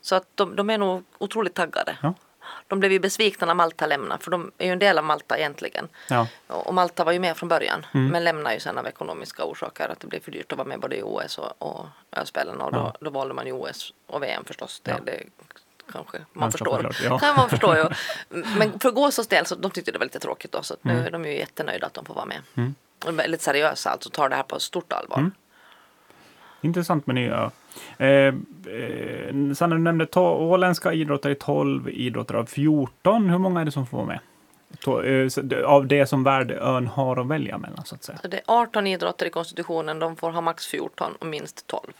[0.00, 1.96] Så att de, de är nog otroligt taggade.
[2.02, 2.14] Ja.
[2.66, 5.38] De blev ju besvikna när Malta lämnade för de är ju en del av Malta
[5.38, 5.88] egentligen.
[6.08, 6.26] Ja.
[6.46, 8.08] Och Malta var ju med från början mm.
[8.08, 10.80] men lämnade ju sen av ekonomiska orsaker att det blev för dyrt att vara med
[10.80, 14.44] både i OS och, och Öspelen och då, då valde man ju OS och VM
[14.44, 14.80] förstås.
[14.84, 15.22] Det, det
[15.92, 16.76] kanske man Ganska förstår.
[16.82, 17.18] självklart, ja.
[17.18, 17.84] Kan man förstå ju.
[18.58, 20.92] Men för Gåsas del så de tyckte det var lite tråkigt då så att nu
[20.92, 21.06] Mm.
[21.06, 22.38] är de ju jättenöjda att de får vara med.
[22.54, 22.62] Och
[22.98, 25.18] de är väldigt seriösa alltså tar det här på stort allvar.
[25.18, 25.32] Mm.
[26.60, 27.50] Intressant med nya.
[27.98, 28.34] Eh, eh,
[29.54, 33.30] Sanna, du nämnde åländska idrottare, 12 idrottare av 14.
[33.30, 34.20] Hur många är det som får vara med?
[34.86, 38.18] Eh, av det som värdeön har att välja mellan, så att säga.
[38.22, 41.92] Så det är 18 idrotter i konstitutionen, de får ha max 14 och minst 12.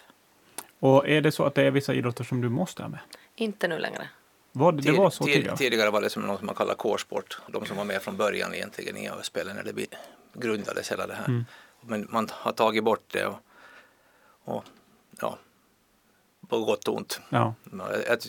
[0.80, 3.00] Och är det så att det är vissa idrotter som du måste ha med?
[3.36, 4.08] Inte nu längre.
[4.52, 5.56] Var det, det var så Tid- tidigare?
[5.56, 7.38] tidigare var det som något som man kallar kårsport.
[7.48, 9.86] De som var med från början egentligen i spelen när det
[10.34, 11.28] grundades hela det här.
[11.28, 11.44] Mm.
[11.80, 13.38] Men man har tagit bort det och,
[14.44, 14.64] och
[15.20, 15.38] ja,
[16.48, 17.20] på gott och ont.
[17.28, 17.54] Ja.
[18.08, 18.28] Att,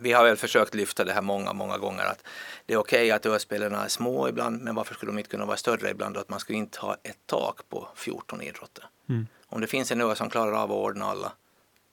[0.00, 2.24] vi har väl försökt lyfta det här många, många gånger att
[2.66, 5.56] det är okej att öspelarna är små ibland, men varför skulle de inte kunna vara
[5.56, 6.16] större ibland?
[6.16, 8.84] Och att man skulle inte ha ett tak på 14 idrotter.
[9.08, 9.26] Mm.
[9.46, 11.32] Om det finns en ö som klarar av att ordna alla,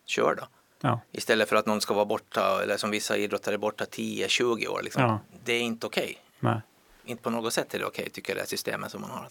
[0.05, 0.47] kör då.
[0.81, 0.99] Ja.
[1.11, 4.81] Istället för att någon ska vara borta, eller som vissa idrottare är borta 10-20 år.
[4.83, 5.03] Liksom.
[5.03, 5.19] Ja.
[5.43, 6.17] Det är inte okej.
[6.39, 6.61] Nej.
[7.05, 9.29] Inte på något sätt är det okej, tycker jag, det här systemet som man har.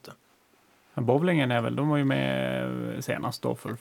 [1.05, 2.69] Bowlingen är väl, de var ju med
[3.05, 3.77] senast då för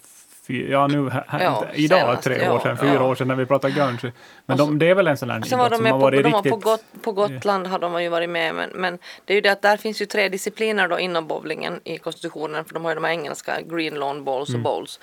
[0.47, 3.03] fy, ja nu, här, Ja, idag senast, tre år sedan, fyra ja.
[3.03, 4.11] år sedan när vi pratade Guernsey.
[4.45, 5.91] Men så- de, det är väl en sån där Sen var idrott de som med
[5.91, 6.51] har på, varit de var riktigt...
[6.51, 9.49] på, Got, på Gotland har de ju varit med men, men det är ju det
[9.51, 12.95] att där finns ju tre discipliner då inom bowlingen i konstitutionen för de har ju
[12.95, 14.61] de här engelska green lawn bowls Mm.
[14.61, 14.99] och bowls.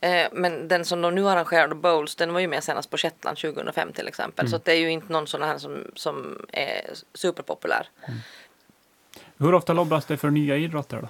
[0.00, 3.36] Eh, men den som de nu arrangerade bowls den var ju med senast på Shetland
[3.38, 4.50] 2005 till exempel Mm.
[4.50, 6.80] så det är ju inte någon sån här som, som är
[7.14, 7.88] superpopulär.
[9.38, 11.08] Hur ofta lobbas det för nya idrotter då?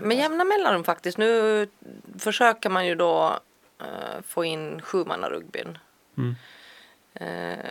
[0.00, 1.18] Med jämna mellanrum faktiskt.
[1.18, 1.68] Nu
[2.18, 3.38] försöker man ju då
[3.80, 5.78] eh, få in sjumannarugbyn.
[6.16, 6.34] Mm.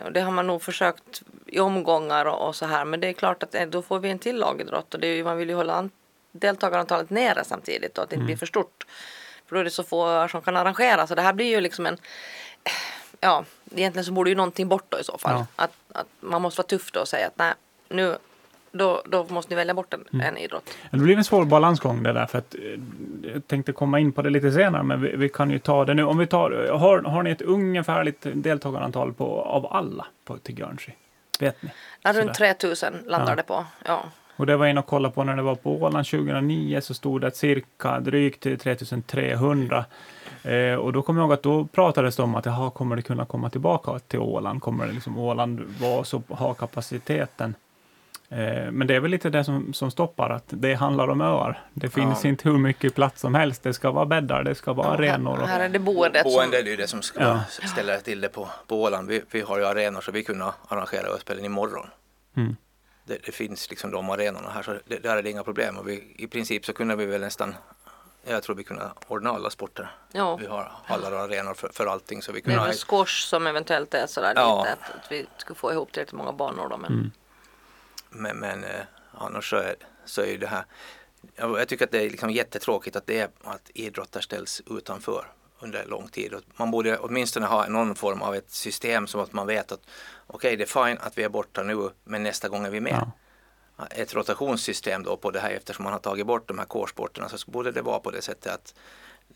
[0.04, 2.84] Och det har man nog försökt i omgångar och, och så här.
[2.84, 5.16] Men det är klart att eh, då får vi en till lagidrott och det är
[5.16, 5.90] ju, man vill ju hålla an,
[6.32, 8.86] deltagarantalet nere samtidigt och att det inte blir för stort.
[9.46, 11.06] För då är det så få som kan arrangera.
[11.06, 11.98] Så det här blir ju liksom en...
[13.20, 15.32] Ja, egentligen så borde ju någonting bort då i så fall.
[15.34, 15.46] Ja.
[15.56, 17.54] Att, att man måste vara tuff då och säga att nej,
[17.88, 18.16] nu,
[18.72, 20.70] då, då måste ni välja bort en, en idrott.
[20.90, 22.60] Det blir en svår balansgång det där, för att eh,
[23.34, 25.94] jag tänkte komma in på det lite senare, men vi, vi kan ju ta det
[25.94, 26.04] nu.
[26.04, 30.94] Om vi tar, har, har ni ett ungefärligt deltagarantal på, av alla på, till Guernsey?
[31.40, 31.70] Vet ni?
[32.02, 33.36] Ja, runt 3000 landar Ja.
[33.36, 33.64] det på.
[33.86, 34.04] Ja.
[34.36, 37.20] Och det var in och kollade på när det var på Åland 2009 så stod
[37.20, 39.84] det cirka drygt 3300.
[40.42, 43.02] Eh, och då kommer jag ihåg att då pratades det om att jaha, kommer det
[43.02, 44.62] kunna komma tillbaka till Åland?
[44.62, 47.54] Kommer det liksom Åland vara så, ha kapaciteten?
[48.32, 51.62] Eh, men det är väl lite det som, som stoppar, att det handlar om öar.
[51.74, 52.28] Det finns Ja.
[52.28, 53.62] inte hur mycket plats som helst.
[53.62, 55.40] Det ska vara bäddar, det ska vara Ja, arenor.
[55.40, 57.40] Och, här är det boendet boende är ju det som ska Ja.
[57.72, 59.08] ställa till det på, på Åland.
[59.08, 61.86] Vi, vi har ju arenor så vi kunde arrangera öspelen imorgon.
[62.36, 62.56] mm,
[63.04, 65.78] Det, det finns liksom de arenorna här så det, där är det inga problem.
[65.78, 67.54] Och vi, I princip så kunde vi väl nästan,
[68.26, 69.90] jag tror vi kunde ordna alla sporter.
[70.12, 70.36] Ja.
[70.36, 72.76] Vi har hallar och arenor för, för allting så vi Det kunde är ha väl
[72.76, 74.58] squash som eventuellt är sådär Ja.
[74.62, 76.76] lite att, att vi ska få ihop tillräckligt många banor då.
[76.76, 77.10] Men Mm.
[78.12, 78.80] Men, men eh,
[79.12, 80.64] annars så är, så är det här,
[81.36, 85.26] jag, tycker att det är liksom jättetråkigt att det är att idrottare ställs utanför
[85.60, 86.34] under lång tid.
[86.56, 89.80] Man borde åtminstone ha någon form av ett system som att man vet att
[90.26, 92.92] okej det är fine att vi är borta nu men nästa gång är vi med.
[92.92, 93.86] ja.
[93.90, 97.50] Ett rotationssystem då på det här eftersom man har tagit bort de här kårsporterna så
[97.50, 98.74] borde det vara på det sättet att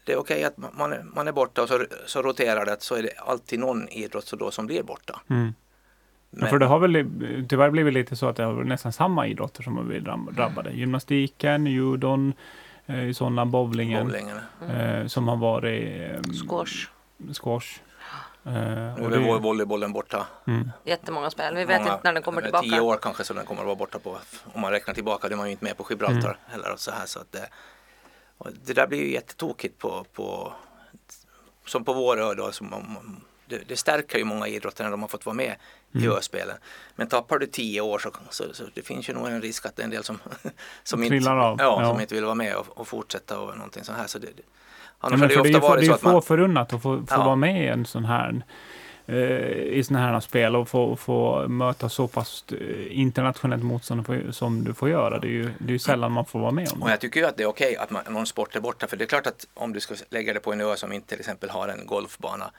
[0.04, 2.94] det är okej att man är, man är borta och så, så roterar det så
[2.94, 5.20] är det alltid någon idrott så då som blir borta.
[5.30, 5.54] Mm.
[6.30, 6.92] Men- för det har väl
[7.48, 10.70] tyvärr blivit lite så att det har nästan samma idrotter som har blivit dram- drabbade.
[10.70, 12.32] Gymnastiken, judon,
[12.86, 14.06] eh, sådana bowlingen.
[14.06, 14.38] bowlingen.
[14.70, 16.88] Eh, som har varit eh, squash,
[17.32, 17.80] squash.
[18.44, 20.26] Eh, Nu och är det- vo- volleybollen borta.
[20.46, 21.54] mm, jättemånga spel.
[21.54, 22.62] Vi vet Många- inte när den kommer tillbaka.
[22.68, 24.18] Tio år kanske så den kommer att vara borta på.
[24.52, 26.36] Om man räknar tillbaka, det är man ju inte med på Gibraltar Mm.
[26.46, 26.72] heller.
[26.72, 27.48] Och så här, så att det,
[28.38, 30.52] och det där blir ju jättetokigt på, på
[31.66, 32.52] som på vår ö då.
[32.52, 35.54] Som man, det, det stärker ju många idrotter när de har fått vara med
[35.92, 36.12] i Mm.
[36.18, 36.56] öspelen.
[36.96, 39.76] Men tappar du tio år så, så, så det finns ju nog en risk att
[39.76, 40.18] det är en del som,
[40.82, 41.88] som, inte, av, Ja, ja.
[41.90, 44.06] som inte vill vara med och, och fortsätta och någonting sånt här.
[44.06, 44.42] Så det, det,
[45.00, 46.12] Ja, annars för det det ju är ofta få, varit det så är att få
[46.12, 47.24] man, förunnat att få, få Ja.
[47.24, 48.42] vara med i en sån här
[49.06, 49.16] eh,
[49.78, 54.74] i sådana här spel och få, få möta så pass eh, internationellt motstånd som du
[54.74, 55.18] får göra.
[55.18, 56.92] Det är ju, det är ju sällan man får vara med om Och det.
[56.92, 58.86] jag tycker ju att det är okej att man, någon sport är borta.
[58.86, 61.08] För det är klart att om du ska lägga det på en ö som inte
[61.08, 62.50] till exempel har en golfbana.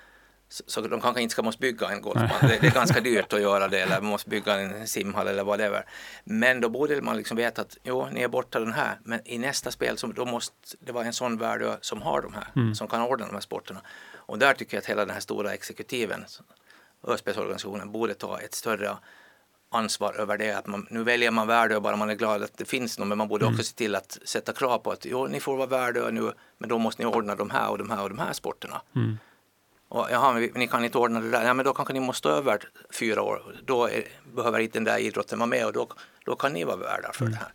[0.49, 2.33] Så, de kanske inte ska måste bygga en golfbana.
[2.41, 3.79] Det, det är ganska dyrt att göra det.
[3.79, 5.85] Eller man måste bygga en simhall eller whatever.
[6.23, 8.99] Men då borde man liksom veta att jo, ni är borta den här.
[9.03, 12.33] Men i nästa spel så då måste det vara en sån värld som har de
[12.33, 12.73] här.
[12.73, 13.81] Som kan ordna de här sporterna.
[14.15, 16.25] Och där tycker jag att hela den här stora exekutiven,
[17.07, 18.97] Öspelsorganisationen, borde ta ett större
[19.71, 20.51] ansvar över det.
[20.51, 23.17] Att man, nu väljer man Värdö bara man är glad att det finns någon, men
[23.17, 26.11] man borde också se till att sätta krav på att jo, ni får vara Värdö
[26.11, 28.81] nu, men då måste ni ordna de här och de här och de här sporterna.
[28.95, 29.17] Mm.
[29.89, 31.45] Och, Jaha, men ni kan inte ordna det där.
[31.45, 33.41] Ja, men då kanske ni måste över fyra år.
[33.65, 34.03] Då är,
[34.35, 35.87] behöver inte den där idrotten vara med och då,
[36.25, 37.31] då kan ni vara värdar för Mm.
[37.31, 37.51] det här.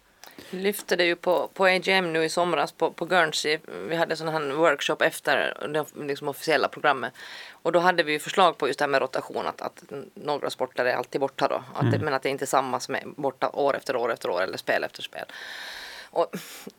[0.50, 3.58] Vi lyfte det ju på, på AGM nu i somras på, på Guernsey.
[3.88, 7.12] Vi hade sån här workshop efter det liksom officiella programmet.
[7.62, 9.46] Och då hade vi ju förslag på just det här med rotation.
[9.46, 9.82] Att, att
[10.14, 11.64] några sporter är alltid borta då.
[11.74, 14.30] Att det, men att det inte är samma som är borta år efter år efter
[14.30, 15.24] år eller spel efter spel.
[16.14, 16.26] Och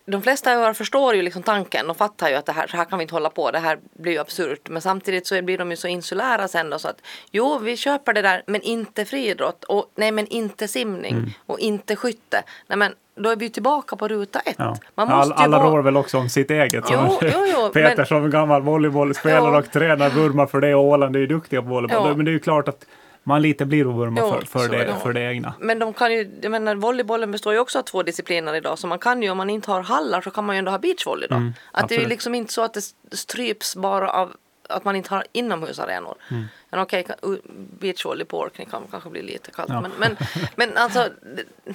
[0.06, 2.86] de flesta öar förstår ju liksom tanken och fattar ju att det här, så här
[2.86, 4.70] kan vi inte hålla på, det här blir ju absurt.
[4.70, 6.98] Men samtidigt så blir de ju så insulära sen då så att
[7.32, 11.96] jo, vi köper det där, men inte friidrott och nej, men inte simning och inte
[11.96, 12.44] skytte.
[12.68, 14.56] Nej, men då är vi tillbaka på ruta ett.
[14.58, 14.76] Ja.
[14.96, 16.84] Man måste alla vara- rår väl också om sitt eget.
[16.92, 19.58] Jo, jo, jo, Peter men- som gammal volleybollspelare Ja.
[19.60, 22.16] och tränare vurmar för det och Åland är ju duktiga på volleyboll.
[22.16, 22.86] Men det är ju klart att
[23.24, 25.54] man lite blir att vurma Jo, för, för, det, för det egna.
[25.60, 28.80] Men de kan ju, jag menar volleybollen består ju också av två discipliner idag.
[28.80, 30.80] Så man kan ju, om man inte har hallar så kan man ju ändå ha
[30.80, 31.36] beachvolley då.
[31.36, 32.82] Mm, att det är liksom inte så att det
[33.12, 34.36] stryps bara av
[34.70, 36.16] att man inte har inomhusarenor.
[36.32, 36.46] Mm.
[36.70, 37.38] Men okej, kan- uh,
[37.80, 39.70] beachvolley på Orkney kan kanske bli lite kallt.
[39.70, 39.82] Ja.
[39.82, 40.18] Men, men,
[40.56, 41.74] men alltså, det-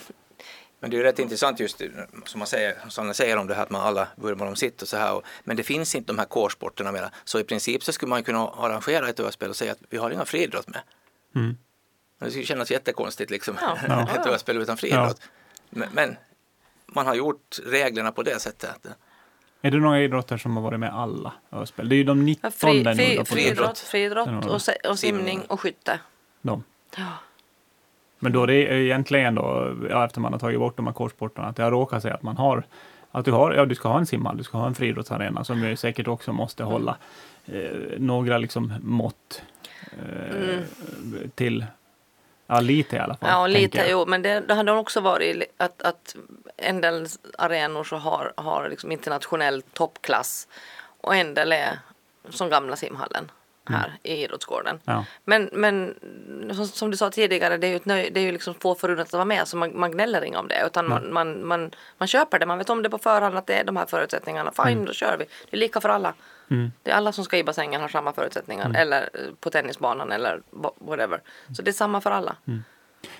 [0.80, 1.82] Men det är ju rätt intressant just
[2.24, 4.82] som man säger, som man säger om det här att man alla vurmar om sitt
[4.82, 5.14] och så här.
[5.14, 7.10] Och, men det finns inte de här kårsporterna mera.
[7.24, 10.10] Så i princip så skulle man kunna arrangera ett öspel och säga att vi har
[10.10, 10.80] inga friidrott med.
[11.34, 11.56] Mm.
[12.18, 13.56] Det skulle kännas jättekonstigt liksom.
[13.60, 13.78] Ja.
[13.88, 14.08] Ja.
[14.20, 15.20] ett öspel utan friidrott.
[15.70, 16.16] Men, men
[16.86, 18.70] man har gjort reglerna på det sättet.
[18.70, 18.86] Att,
[19.62, 21.88] Är det några idrotter som har varit med alla öspel?
[21.88, 23.90] Det är ju de 19 ja, fri, nu fri, friidrott,
[24.26, 24.60] Den och,
[24.90, 26.00] och simning och skytte.
[26.42, 26.64] dem.
[26.96, 27.12] Ja.
[28.18, 31.46] Men då det är egentligen då, ja, efter man har tagit bort de här kortsporterna,
[31.48, 32.66] att det har råkat sig att man har
[33.10, 35.64] att du, har, ja, du ska ha en simhall, du ska ha en friidrottsarena som
[35.68, 36.72] ju säkert också måste Mm.
[36.72, 36.96] hålla
[37.46, 39.42] eh, några liksom mått
[39.92, 40.60] eh,
[41.34, 41.66] till,
[42.46, 43.28] ja lite i alla fall.
[43.30, 46.16] Ja, lite jo, men det, det hade också varit att, att
[46.56, 47.06] en del
[47.38, 50.48] arenor så har, har liksom internationell toppklass
[51.00, 51.78] och en del är
[52.30, 53.30] som gamla simhallen
[53.68, 54.80] här i idrottsgården.
[54.84, 55.04] Ja.
[55.24, 55.94] Men, men
[56.54, 58.74] som, som du sa tidigare, det är ju, ett nöj, det är ju liksom få
[58.74, 61.70] förunnat att vara med så man, man gnäller inte om det utan man, man, man,
[61.98, 64.52] man köper det, man vet om det på förhand att det är de här förutsättningarna.
[64.64, 65.24] Fine, då kör vi.
[65.50, 66.14] Det är lika för alla.
[66.50, 66.72] Mm.
[66.82, 70.42] Det är alla som ska i bassängen har samma förutsättningar eller eh, på tennisbanan eller
[70.78, 71.20] whatever.
[71.56, 72.36] Så det är samma för alla.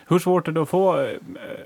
[0.06, 1.16] Hur svårt är det att få eh,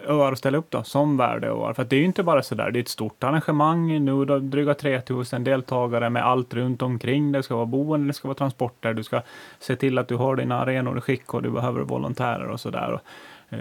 [0.06, 1.72] öar att ställa upp då, som värdeöar?
[1.72, 4.38] För att det är ju inte bara sådär, det är ett stort arrangemang nu, då,
[4.38, 7.32] dryga 3000 deltagare med allt runt omkring.
[7.32, 9.22] Det ska vara boende, det ska vara transporter, du ska
[9.58, 13.00] se till att du har dina arenor i skick och du behöver volontärer och sådär.
[13.48, 13.58] Eh,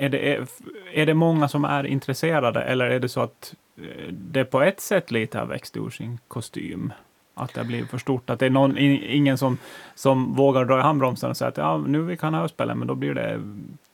[0.00, 0.46] är det, är,
[0.92, 4.80] är det många som är intresserade eller är det så att eh, det på ett
[4.80, 6.92] sätt lite har växt ur sin kostym?
[7.34, 9.58] Att det har blivit för stort, att det är någon, ingen som,
[9.94, 12.88] som vågar dra i handbromsen och säga att ja, nu vi kan ha spelen, men
[12.88, 13.40] då blir det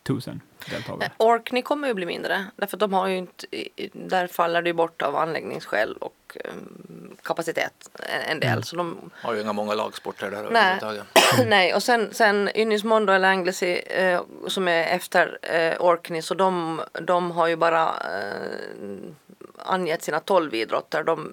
[0.05, 0.41] tusen
[0.71, 1.05] deltagare.
[1.19, 2.47] Eh, Orkney kommer ju bli mindre.
[2.57, 3.47] Därför att de har ju inte,
[3.93, 7.91] där faller det ju bort av anläggningsskäl och um, kapacitet
[8.29, 8.65] en, del.
[8.65, 11.03] Så de, har ju inga många lagsporter där Nej.
[11.47, 16.81] nej, och sen, sen Ynnismondo eller Anglesey eh, som är efter eh, Orkney så de,
[16.93, 18.89] de har ju bara eh,
[19.59, 21.05] angett sina 12 idrotter.
[21.05, 21.33] De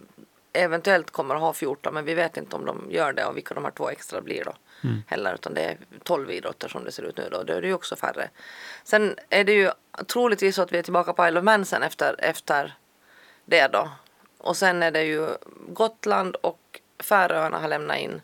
[0.53, 3.53] eventuellt kommer att ha 14 men vi vet inte om de gör det och vilka
[3.53, 4.53] de här två extra blir då.
[4.83, 5.03] Mm.
[5.07, 7.43] Heller, utan det är 12 idrotter som det ser ut nu då.
[7.43, 8.29] Då är det ju också färre.
[8.83, 9.71] Sen är det ju
[10.07, 12.73] troligtvis så att vi är tillbaka på Isle of Man sen efter, efter
[13.45, 13.89] det då.
[14.37, 15.27] Och sen är det ju
[15.67, 18.21] Gotland och Färöarna har lämnat in.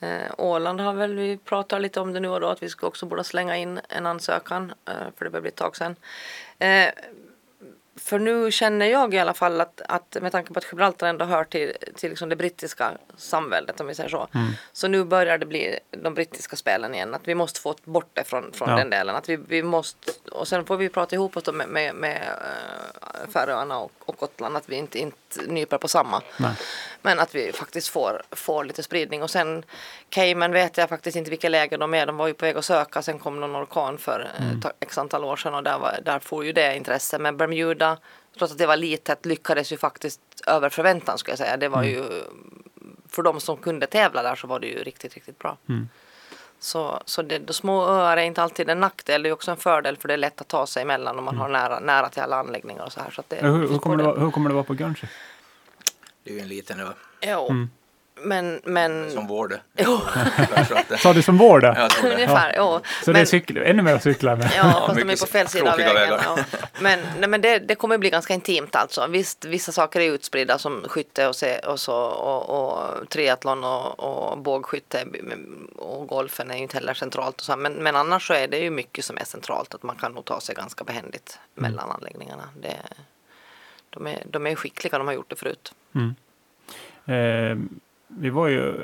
[0.00, 2.86] Eh, Åland har väl vi pratar lite om det nu och då att vi ska
[2.86, 5.96] också borde slänga in en ansökan eh, för det börjar bli ett tag sedan.
[6.58, 6.88] Eh,
[8.04, 11.24] för nu känner jag i alla fall att, att med tanke på att Gibraltar ändå
[11.24, 14.28] hör till, till liksom det brittiska samväldet om vi säger så.
[14.72, 17.14] Så nu börjar det bli de brittiska spelen igen.
[17.14, 18.76] Att vi måste få bort det från, från Ja.
[18.76, 19.16] den delen.
[19.16, 23.30] Att vi, vi måste, och sen får vi prata ihop oss med, med, med uh,
[23.32, 24.56] Färöarna och, och Gotland.
[24.56, 26.22] Att vi inte, inte nyper på samma.
[26.36, 26.52] Nej.
[27.02, 29.22] Men att vi faktiskt får, får lite spridning.
[29.22, 29.64] Och sen
[30.08, 32.06] Cayman vet jag faktiskt inte vilka läger de är.
[32.06, 33.02] De var ju på väg att söka.
[33.02, 34.60] Sen kom någon orkan för mm.
[34.80, 35.54] x antal år sedan.
[35.54, 37.18] Och där, var, där får ju det intresse.
[37.18, 37.98] Men Bermuda,
[38.38, 41.56] trots att det var litet, lyckades ju faktiskt över förväntan skulle jag säga.
[41.56, 42.04] Det var ju,
[43.08, 45.56] för de som kunde tävla där så var det ju riktigt, riktigt bra.
[45.68, 45.88] Mm.
[46.58, 49.22] Så, så det, de små öar är inte alltid en nackdel.
[49.22, 51.36] Det är också en fördel för det är lätt att ta sig emellan om man
[51.36, 53.10] har nära, nära till alla anläggningar och så här.
[53.10, 55.08] Så det, Hur, hur, kommer det vara, hur kommer det vara på Guernsey?
[56.24, 56.86] Det är ju en liten ö,
[57.20, 57.70] Jo, Mm.
[58.24, 59.26] men, men som
[60.76, 61.88] att det- Sa du som vår det.
[62.04, 62.54] ungefär.
[62.56, 62.80] Jo.
[63.04, 64.50] Så det är cykel, ännu mer att cykla med?
[64.56, 65.94] Ja, fast de är på fel sida av vägen.
[65.94, 66.20] vägar.
[66.24, 66.38] Ja.
[66.80, 69.06] Men, nej, men det, det kommer bli ganska intimt alltså.
[69.06, 74.00] Visst, vissa saker är utspridda som skytte och, se, och, så, och, och triathlon och,
[74.00, 75.04] och bågskytte
[75.76, 77.36] och golfen är ju inte heller centralt.
[77.40, 77.56] Och så.
[77.56, 79.74] Men, men annars så är det ju mycket som är centralt.
[79.74, 82.48] Att man kan nog ta sig ganska behändigt mellan anläggningarna.
[82.62, 82.76] Det,
[83.92, 85.74] de, är, de är skickliga, de har gjort det förut.
[85.94, 86.14] Mm.
[87.04, 87.58] Eh,
[88.06, 88.74] vi var ju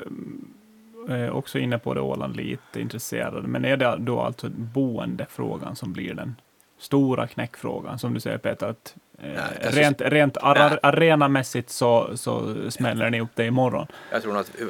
[1.09, 3.47] eh, också inne på det, Åland, lite intresserade.
[3.47, 6.35] Men är det då alltså boendefrågan som blir den
[6.77, 8.67] stora knäckfrågan, som du säger Peter?
[8.67, 13.87] Att, eh, Nej, rent rent ar arenamässigt så, så smäller ni upp det imorgon.
[14.11, 14.67] Jag tror nog att vi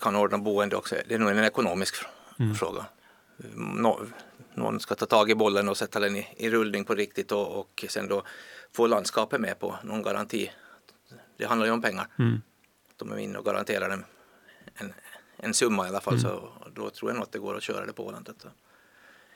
[0.00, 0.94] kan ordna boende också.
[1.08, 1.94] Det är nog en ekonomisk
[2.38, 2.54] mm.
[2.54, 2.84] fråga.
[3.54, 4.00] Nå,
[4.54, 7.58] någon ska ta tag i bollen och sätta den i, i rullning på riktigt och,
[7.58, 8.22] och sen då
[8.72, 10.50] få landskapet med på någon garanti.
[11.36, 12.06] Det handlar ju om pengar.
[12.18, 12.42] Mm.
[12.96, 14.04] De är inne och garanterar en,
[14.74, 14.94] en,
[15.36, 16.22] en summa i alla fall, mm.
[16.22, 18.28] så då tror jag nog att det går att köra det på Åland.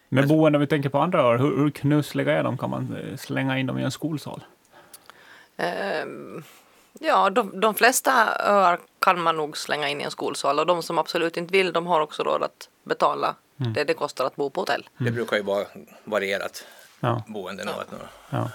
[0.09, 2.59] Men boende, om vi tänker på andra öar, hur, hur knussliga är de?
[2.59, 4.45] Kan man eh, slänga in dem i en skolsal?
[6.05, 6.45] Um,
[7.01, 10.83] ja, de, de flesta öar kan man nog slänga in i en skolsal och de
[10.83, 13.73] som absolut inte vill, de har också råd att betala mm.
[13.73, 14.89] det det kostar att bo på hotell.
[14.99, 15.67] Det brukar ju vara
[16.05, 16.67] varierat
[17.01, 17.23] ja.
[17.27, 17.69] boenden.
[17.69, 17.85] Ja.
[18.31, 18.51] Ja.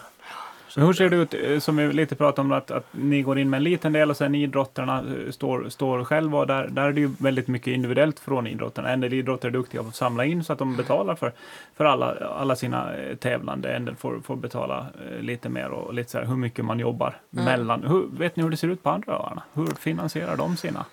[0.76, 3.50] Hur ser det ut, eh, som vi lite pratade om, att, att ni går in
[3.50, 6.40] med en liten del och sen idrottarna eh, står, står själva.
[6.40, 8.90] Och där, där är det ju väldigt mycket individuellt från idrottarna.
[8.90, 11.32] En del idrottare är duktiga på att samla in så att de betalar för,
[11.76, 13.74] för alla, alla sina eh, tävlande.
[13.74, 14.86] En del får, får betala
[15.20, 17.46] lite mer och lite så här, hur mycket man jobbar mm.
[17.46, 17.84] mellan.
[17.84, 19.44] Hur, vet ni hur det ser ut på andra öarna?
[19.54, 20.86] Hur finansierar de sina?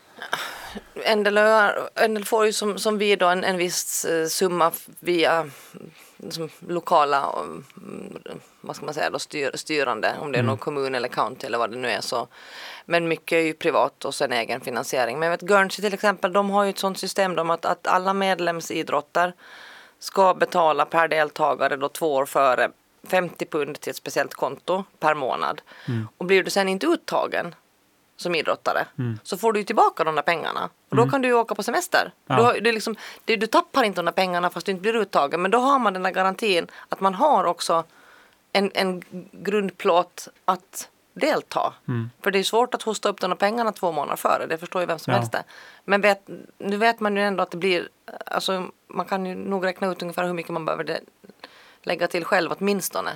[1.04, 5.50] En får ju som, som vi då en, en viss summa via
[6.16, 7.34] liksom, lokala
[7.76, 8.12] mm,
[8.60, 10.46] vad ska man säga då, styr, styrande, om det är mm.
[10.46, 12.00] någon kommun eller county eller vad det nu är.
[12.00, 12.28] Så.
[12.84, 15.18] Men mycket är ju privat och sen egen finansiering.
[15.18, 17.86] Men jag vet Guernsey till exempel, de har ju ett sådant system de att, att
[17.86, 19.34] alla medlemsidrotter
[19.98, 22.70] ska betala per deltagare då två år före
[23.08, 25.60] 50 pund till ett speciellt konto per månad.
[25.88, 26.08] Mm.
[26.16, 27.54] Och blir du sen inte uttagen
[28.16, 29.18] som idrottare mm.
[29.22, 30.70] så får du ju tillbaka de där pengarna.
[30.88, 31.10] Och då mm.
[31.10, 32.12] kan du ju åka på semester.
[32.26, 32.52] Ja.
[32.52, 34.96] Du, det är liksom, det, du tappar inte de där pengarna fast du inte blir
[34.96, 35.42] uttagen.
[35.42, 37.84] Men då har man den där garantin att man har också
[38.52, 41.72] en, en grundplåt att delta.
[41.88, 42.10] Mm.
[42.20, 44.46] För det är svårt att hosta upp de där pengarna två månader före.
[44.46, 45.18] Det förstår ju vem som ja.
[45.18, 45.44] helst det.
[45.84, 47.88] Men vet, nu vet man ju ändå att det blir,
[48.26, 51.00] alltså man kan ju nog räkna ut ungefär hur mycket man behöver
[51.82, 53.10] lägga till själv åtminstone.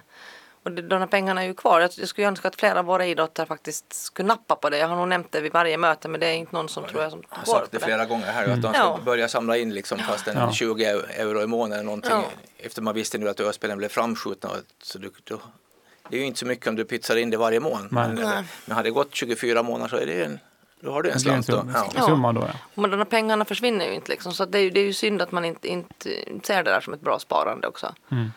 [0.62, 1.81] Och de här pengarna är ju kvar.
[1.81, 4.79] Jag skulle önska att flera av våra idrottare faktiskt skulle nappa på det.
[4.79, 7.03] Jag har nog nämnt det vid varje möte men det är inte någon som tror
[7.03, 8.55] jag som Jag har sagt det flera gånger här mm.
[8.55, 9.01] att de ska ja.
[9.05, 10.53] börja samla in liksom fast en ja.
[10.53, 12.11] 20 euro i månaden eller någonting.
[12.11, 12.25] Ja.
[12.59, 14.51] Efter man visste nu att öspelen blev framskjutna.
[14.83, 15.40] Så du, då,
[16.09, 17.92] det är ju inte så mycket om du pytsar in det varje månad.
[17.92, 20.38] Men, men hade det gått 24 månader så är det en
[20.83, 21.46] då har du en slant.
[21.46, 21.64] Då.
[21.94, 22.07] Ja.
[22.07, 22.55] Summa då, ja.
[22.75, 24.33] Men de här pengarna försvinner ju inte liksom.
[24.33, 26.11] Så det är, ju, det är ju synd att man inte, inte
[26.42, 27.94] ser det där som ett bra sparande också.
[28.11, 28.33] Mm.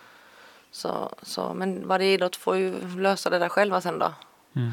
[0.75, 4.13] Så, så, men varje idrott får ju lösa det där själva sen då.
[4.55, 4.71] Mm.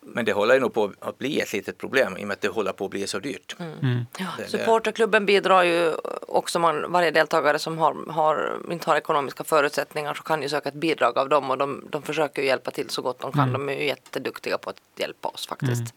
[0.00, 2.40] Men det håller ju nog på att bli ett litet problem i och med att
[2.40, 3.56] det håller på att bli så dyrt.
[3.58, 3.78] Mm.
[3.82, 4.06] Mm.
[4.18, 4.26] Ja.
[4.46, 5.94] Supporterklubben bidrar ju
[6.28, 10.68] också, man, varje deltagare som har, har, inte har ekonomiska förutsättningar så kan ju söka
[10.68, 13.48] ett bidrag av dem och de, de försöker hjälpa till så gott de kan.
[13.48, 13.52] Mm.
[13.52, 15.94] De är ju jätteduktiga på att hjälpa oss faktiskt.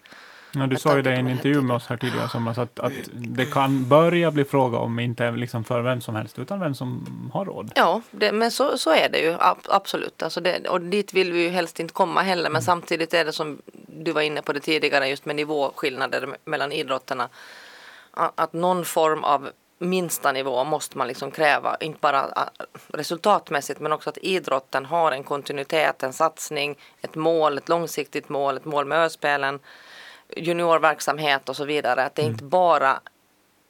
[0.55, 2.93] Ja, du sa ju det i en intervju med oss här tidigare somras att, att
[3.11, 7.05] det kan börja bli fråga om inte liksom för vem som helst utan vem som
[7.33, 7.71] har råd.
[7.75, 9.35] Ja, det, men så, så är det ju
[9.69, 10.23] absolut.
[10.23, 12.43] Alltså det, och dit vill vi ju helst inte komma heller.
[12.43, 12.61] Men mm.
[12.61, 17.29] samtidigt är det som du var inne på det tidigare just med nivåskillnader mellan idrotterna.
[18.11, 22.49] Att någon form av minsta nivå måste man liksom kräva, inte bara
[22.87, 28.57] resultatmässigt men också att idrotten har en kontinuitet, en satsning, ett mål, ett långsiktigt mål,
[28.57, 29.59] ett mål med öspelen
[30.37, 32.03] juniorverksamhet och så vidare.
[32.03, 32.33] Att det är mm.
[32.33, 32.99] inte bara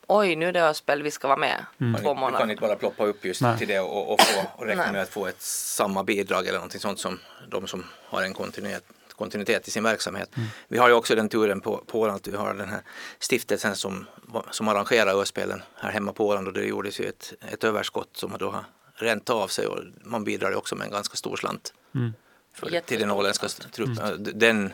[0.07, 2.01] oj nu är det öspel, vi ska vara med mm.
[2.01, 2.31] två månader.
[2.31, 3.57] Du kan inte bara ploppa upp just Nej.
[3.57, 6.79] till det och, och, få, och räkna med att få ett samma bidrag eller någonting
[6.79, 8.83] sånt som de som har en kontinuitet,
[9.15, 10.29] kontinuitet i sin verksamhet.
[10.37, 10.49] Mm.
[10.67, 12.81] Vi har ju också den turen på, på Åland att vi har den här
[13.19, 14.05] stiftelsen som,
[14.51, 18.35] som arrangerar öspelen här hemma på Åland och det gjordes ju ett, ett överskott som
[18.39, 21.73] då har ränt av sig och man bidrar ju också med en ganska stor slant
[21.95, 22.13] mm.
[22.53, 23.97] för, till den åländska truppen.
[23.99, 24.39] Mm.
[24.39, 24.73] Den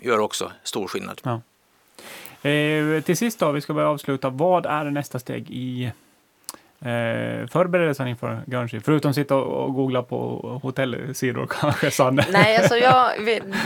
[0.00, 1.20] gör också stor skillnad.
[1.24, 1.40] Ja.
[2.50, 4.30] Eh, till sist då, vi ska börja avsluta.
[4.30, 5.92] Vad är nästa steg i
[6.80, 8.80] eh, förberedelsen inför Guernsey?
[8.80, 10.18] Förutom att sitta och googla på
[10.62, 12.26] hotellsidor kanske, Sanne?
[12.32, 13.10] Nej, alltså jag,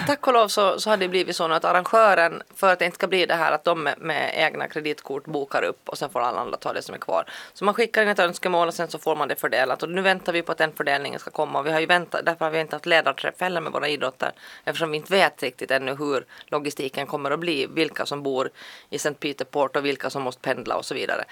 [0.07, 2.95] tack och lov så, så har det blivit så att arrangören, för att det inte
[2.95, 6.21] ska bli det här att de med, med, egna kreditkort bokar upp och sen får
[6.21, 7.25] alla andra ta det som är kvar.
[7.53, 10.03] Så man skickar in ett önskemål och sen så får man det fördelat och nu
[10.03, 11.59] väntar vi på att den fördelningen ska komma.
[11.59, 14.33] och Vi har ju väntat, därför har vi inte haft ledarträff heller med våra idrotter
[14.65, 18.51] eftersom vi inte vet riktigt ännu hur logistiken kommer att bli, vilka som bor
[18.91, 19.15] i St.
[19.15, 21.25] Peter Port och vilka som måste pendla och så vidare.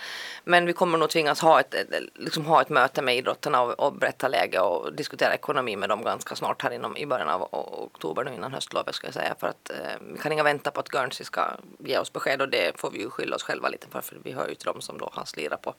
[0.45, 1.72] Men vi kommer nog tvingas ha ett
[2.15, 6.05] liksom ha ett möte med idrotterna och, och berätta läge och diskutera ekonomi med dem
[6.05, 9.35] ganska snart här inom, i början av oktober nu innan höstlovet ska jag säga.
[9.41, 9.77] För att eh,
[10.13, 11.45] vi kan inga vänta på att Guernsey ska
[11.79, 14.33] ge oss besked och det får vi ju skylla oss själva lite för för vi
[14.33, 15.75] hör ju till dem som då har slirat på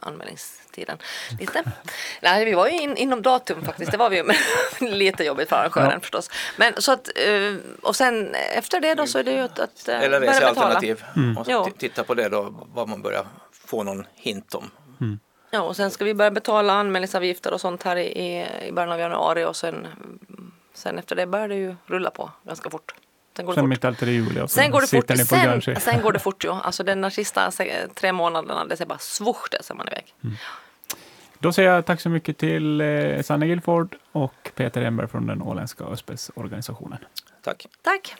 [0.00, 0.98] anmälningstiden.
[1.40, 1.62] Lite.
[2.22, 4.36] Nej, vi var ju in, inom datum faktiskt, det var vi ju, men
[4.98, 6.00] lite jobbigt för arrangören Ja.
[6.00, 6.30] förstås.
[6.56, 9.88] Men så att, eh, och sen efter det då så är det ju att, att
[9.88, 10.48] eh, Eller börja betala.
[10.48, 11.04] alternativ.
[11.38, 11.64] Och Jo.
[11.64, 13.26] t- titta på det då, vad man börjar
[13.66, 14.70] få någon hint om.
[15.50, 18.98] Ja, och sen ska vi börja betala anmälningsavgifter och sånt här i, i, början av
[18.98, 19.86] januari och sen,
[20.74, 22.94] sen efter det börjar det ju rulla på ganska fort.
[23.36, 23.68] Sen går det Sen fort.
[23.68, 24.90] mitt allt är i juli och Sen går det fort.
[24.90, 25.74] sitter ni på Guernsey.
[25.74, 26.50] Sen, sen går det fort ju.
[26.50, 27.50] Alltså den där sista
[27.94, 30.14] tre månaderna, det ser bara svosch, det man iväg.
[31.38, 35.42] Då säger jag tack så mycket till eh, Sanne Gilford och Peter Enberg från den
[35.42, 36.98] åländska ÖSPES-organisationen.
[37.42, 37.66] Tack.
[37.82, 38.16] Tack!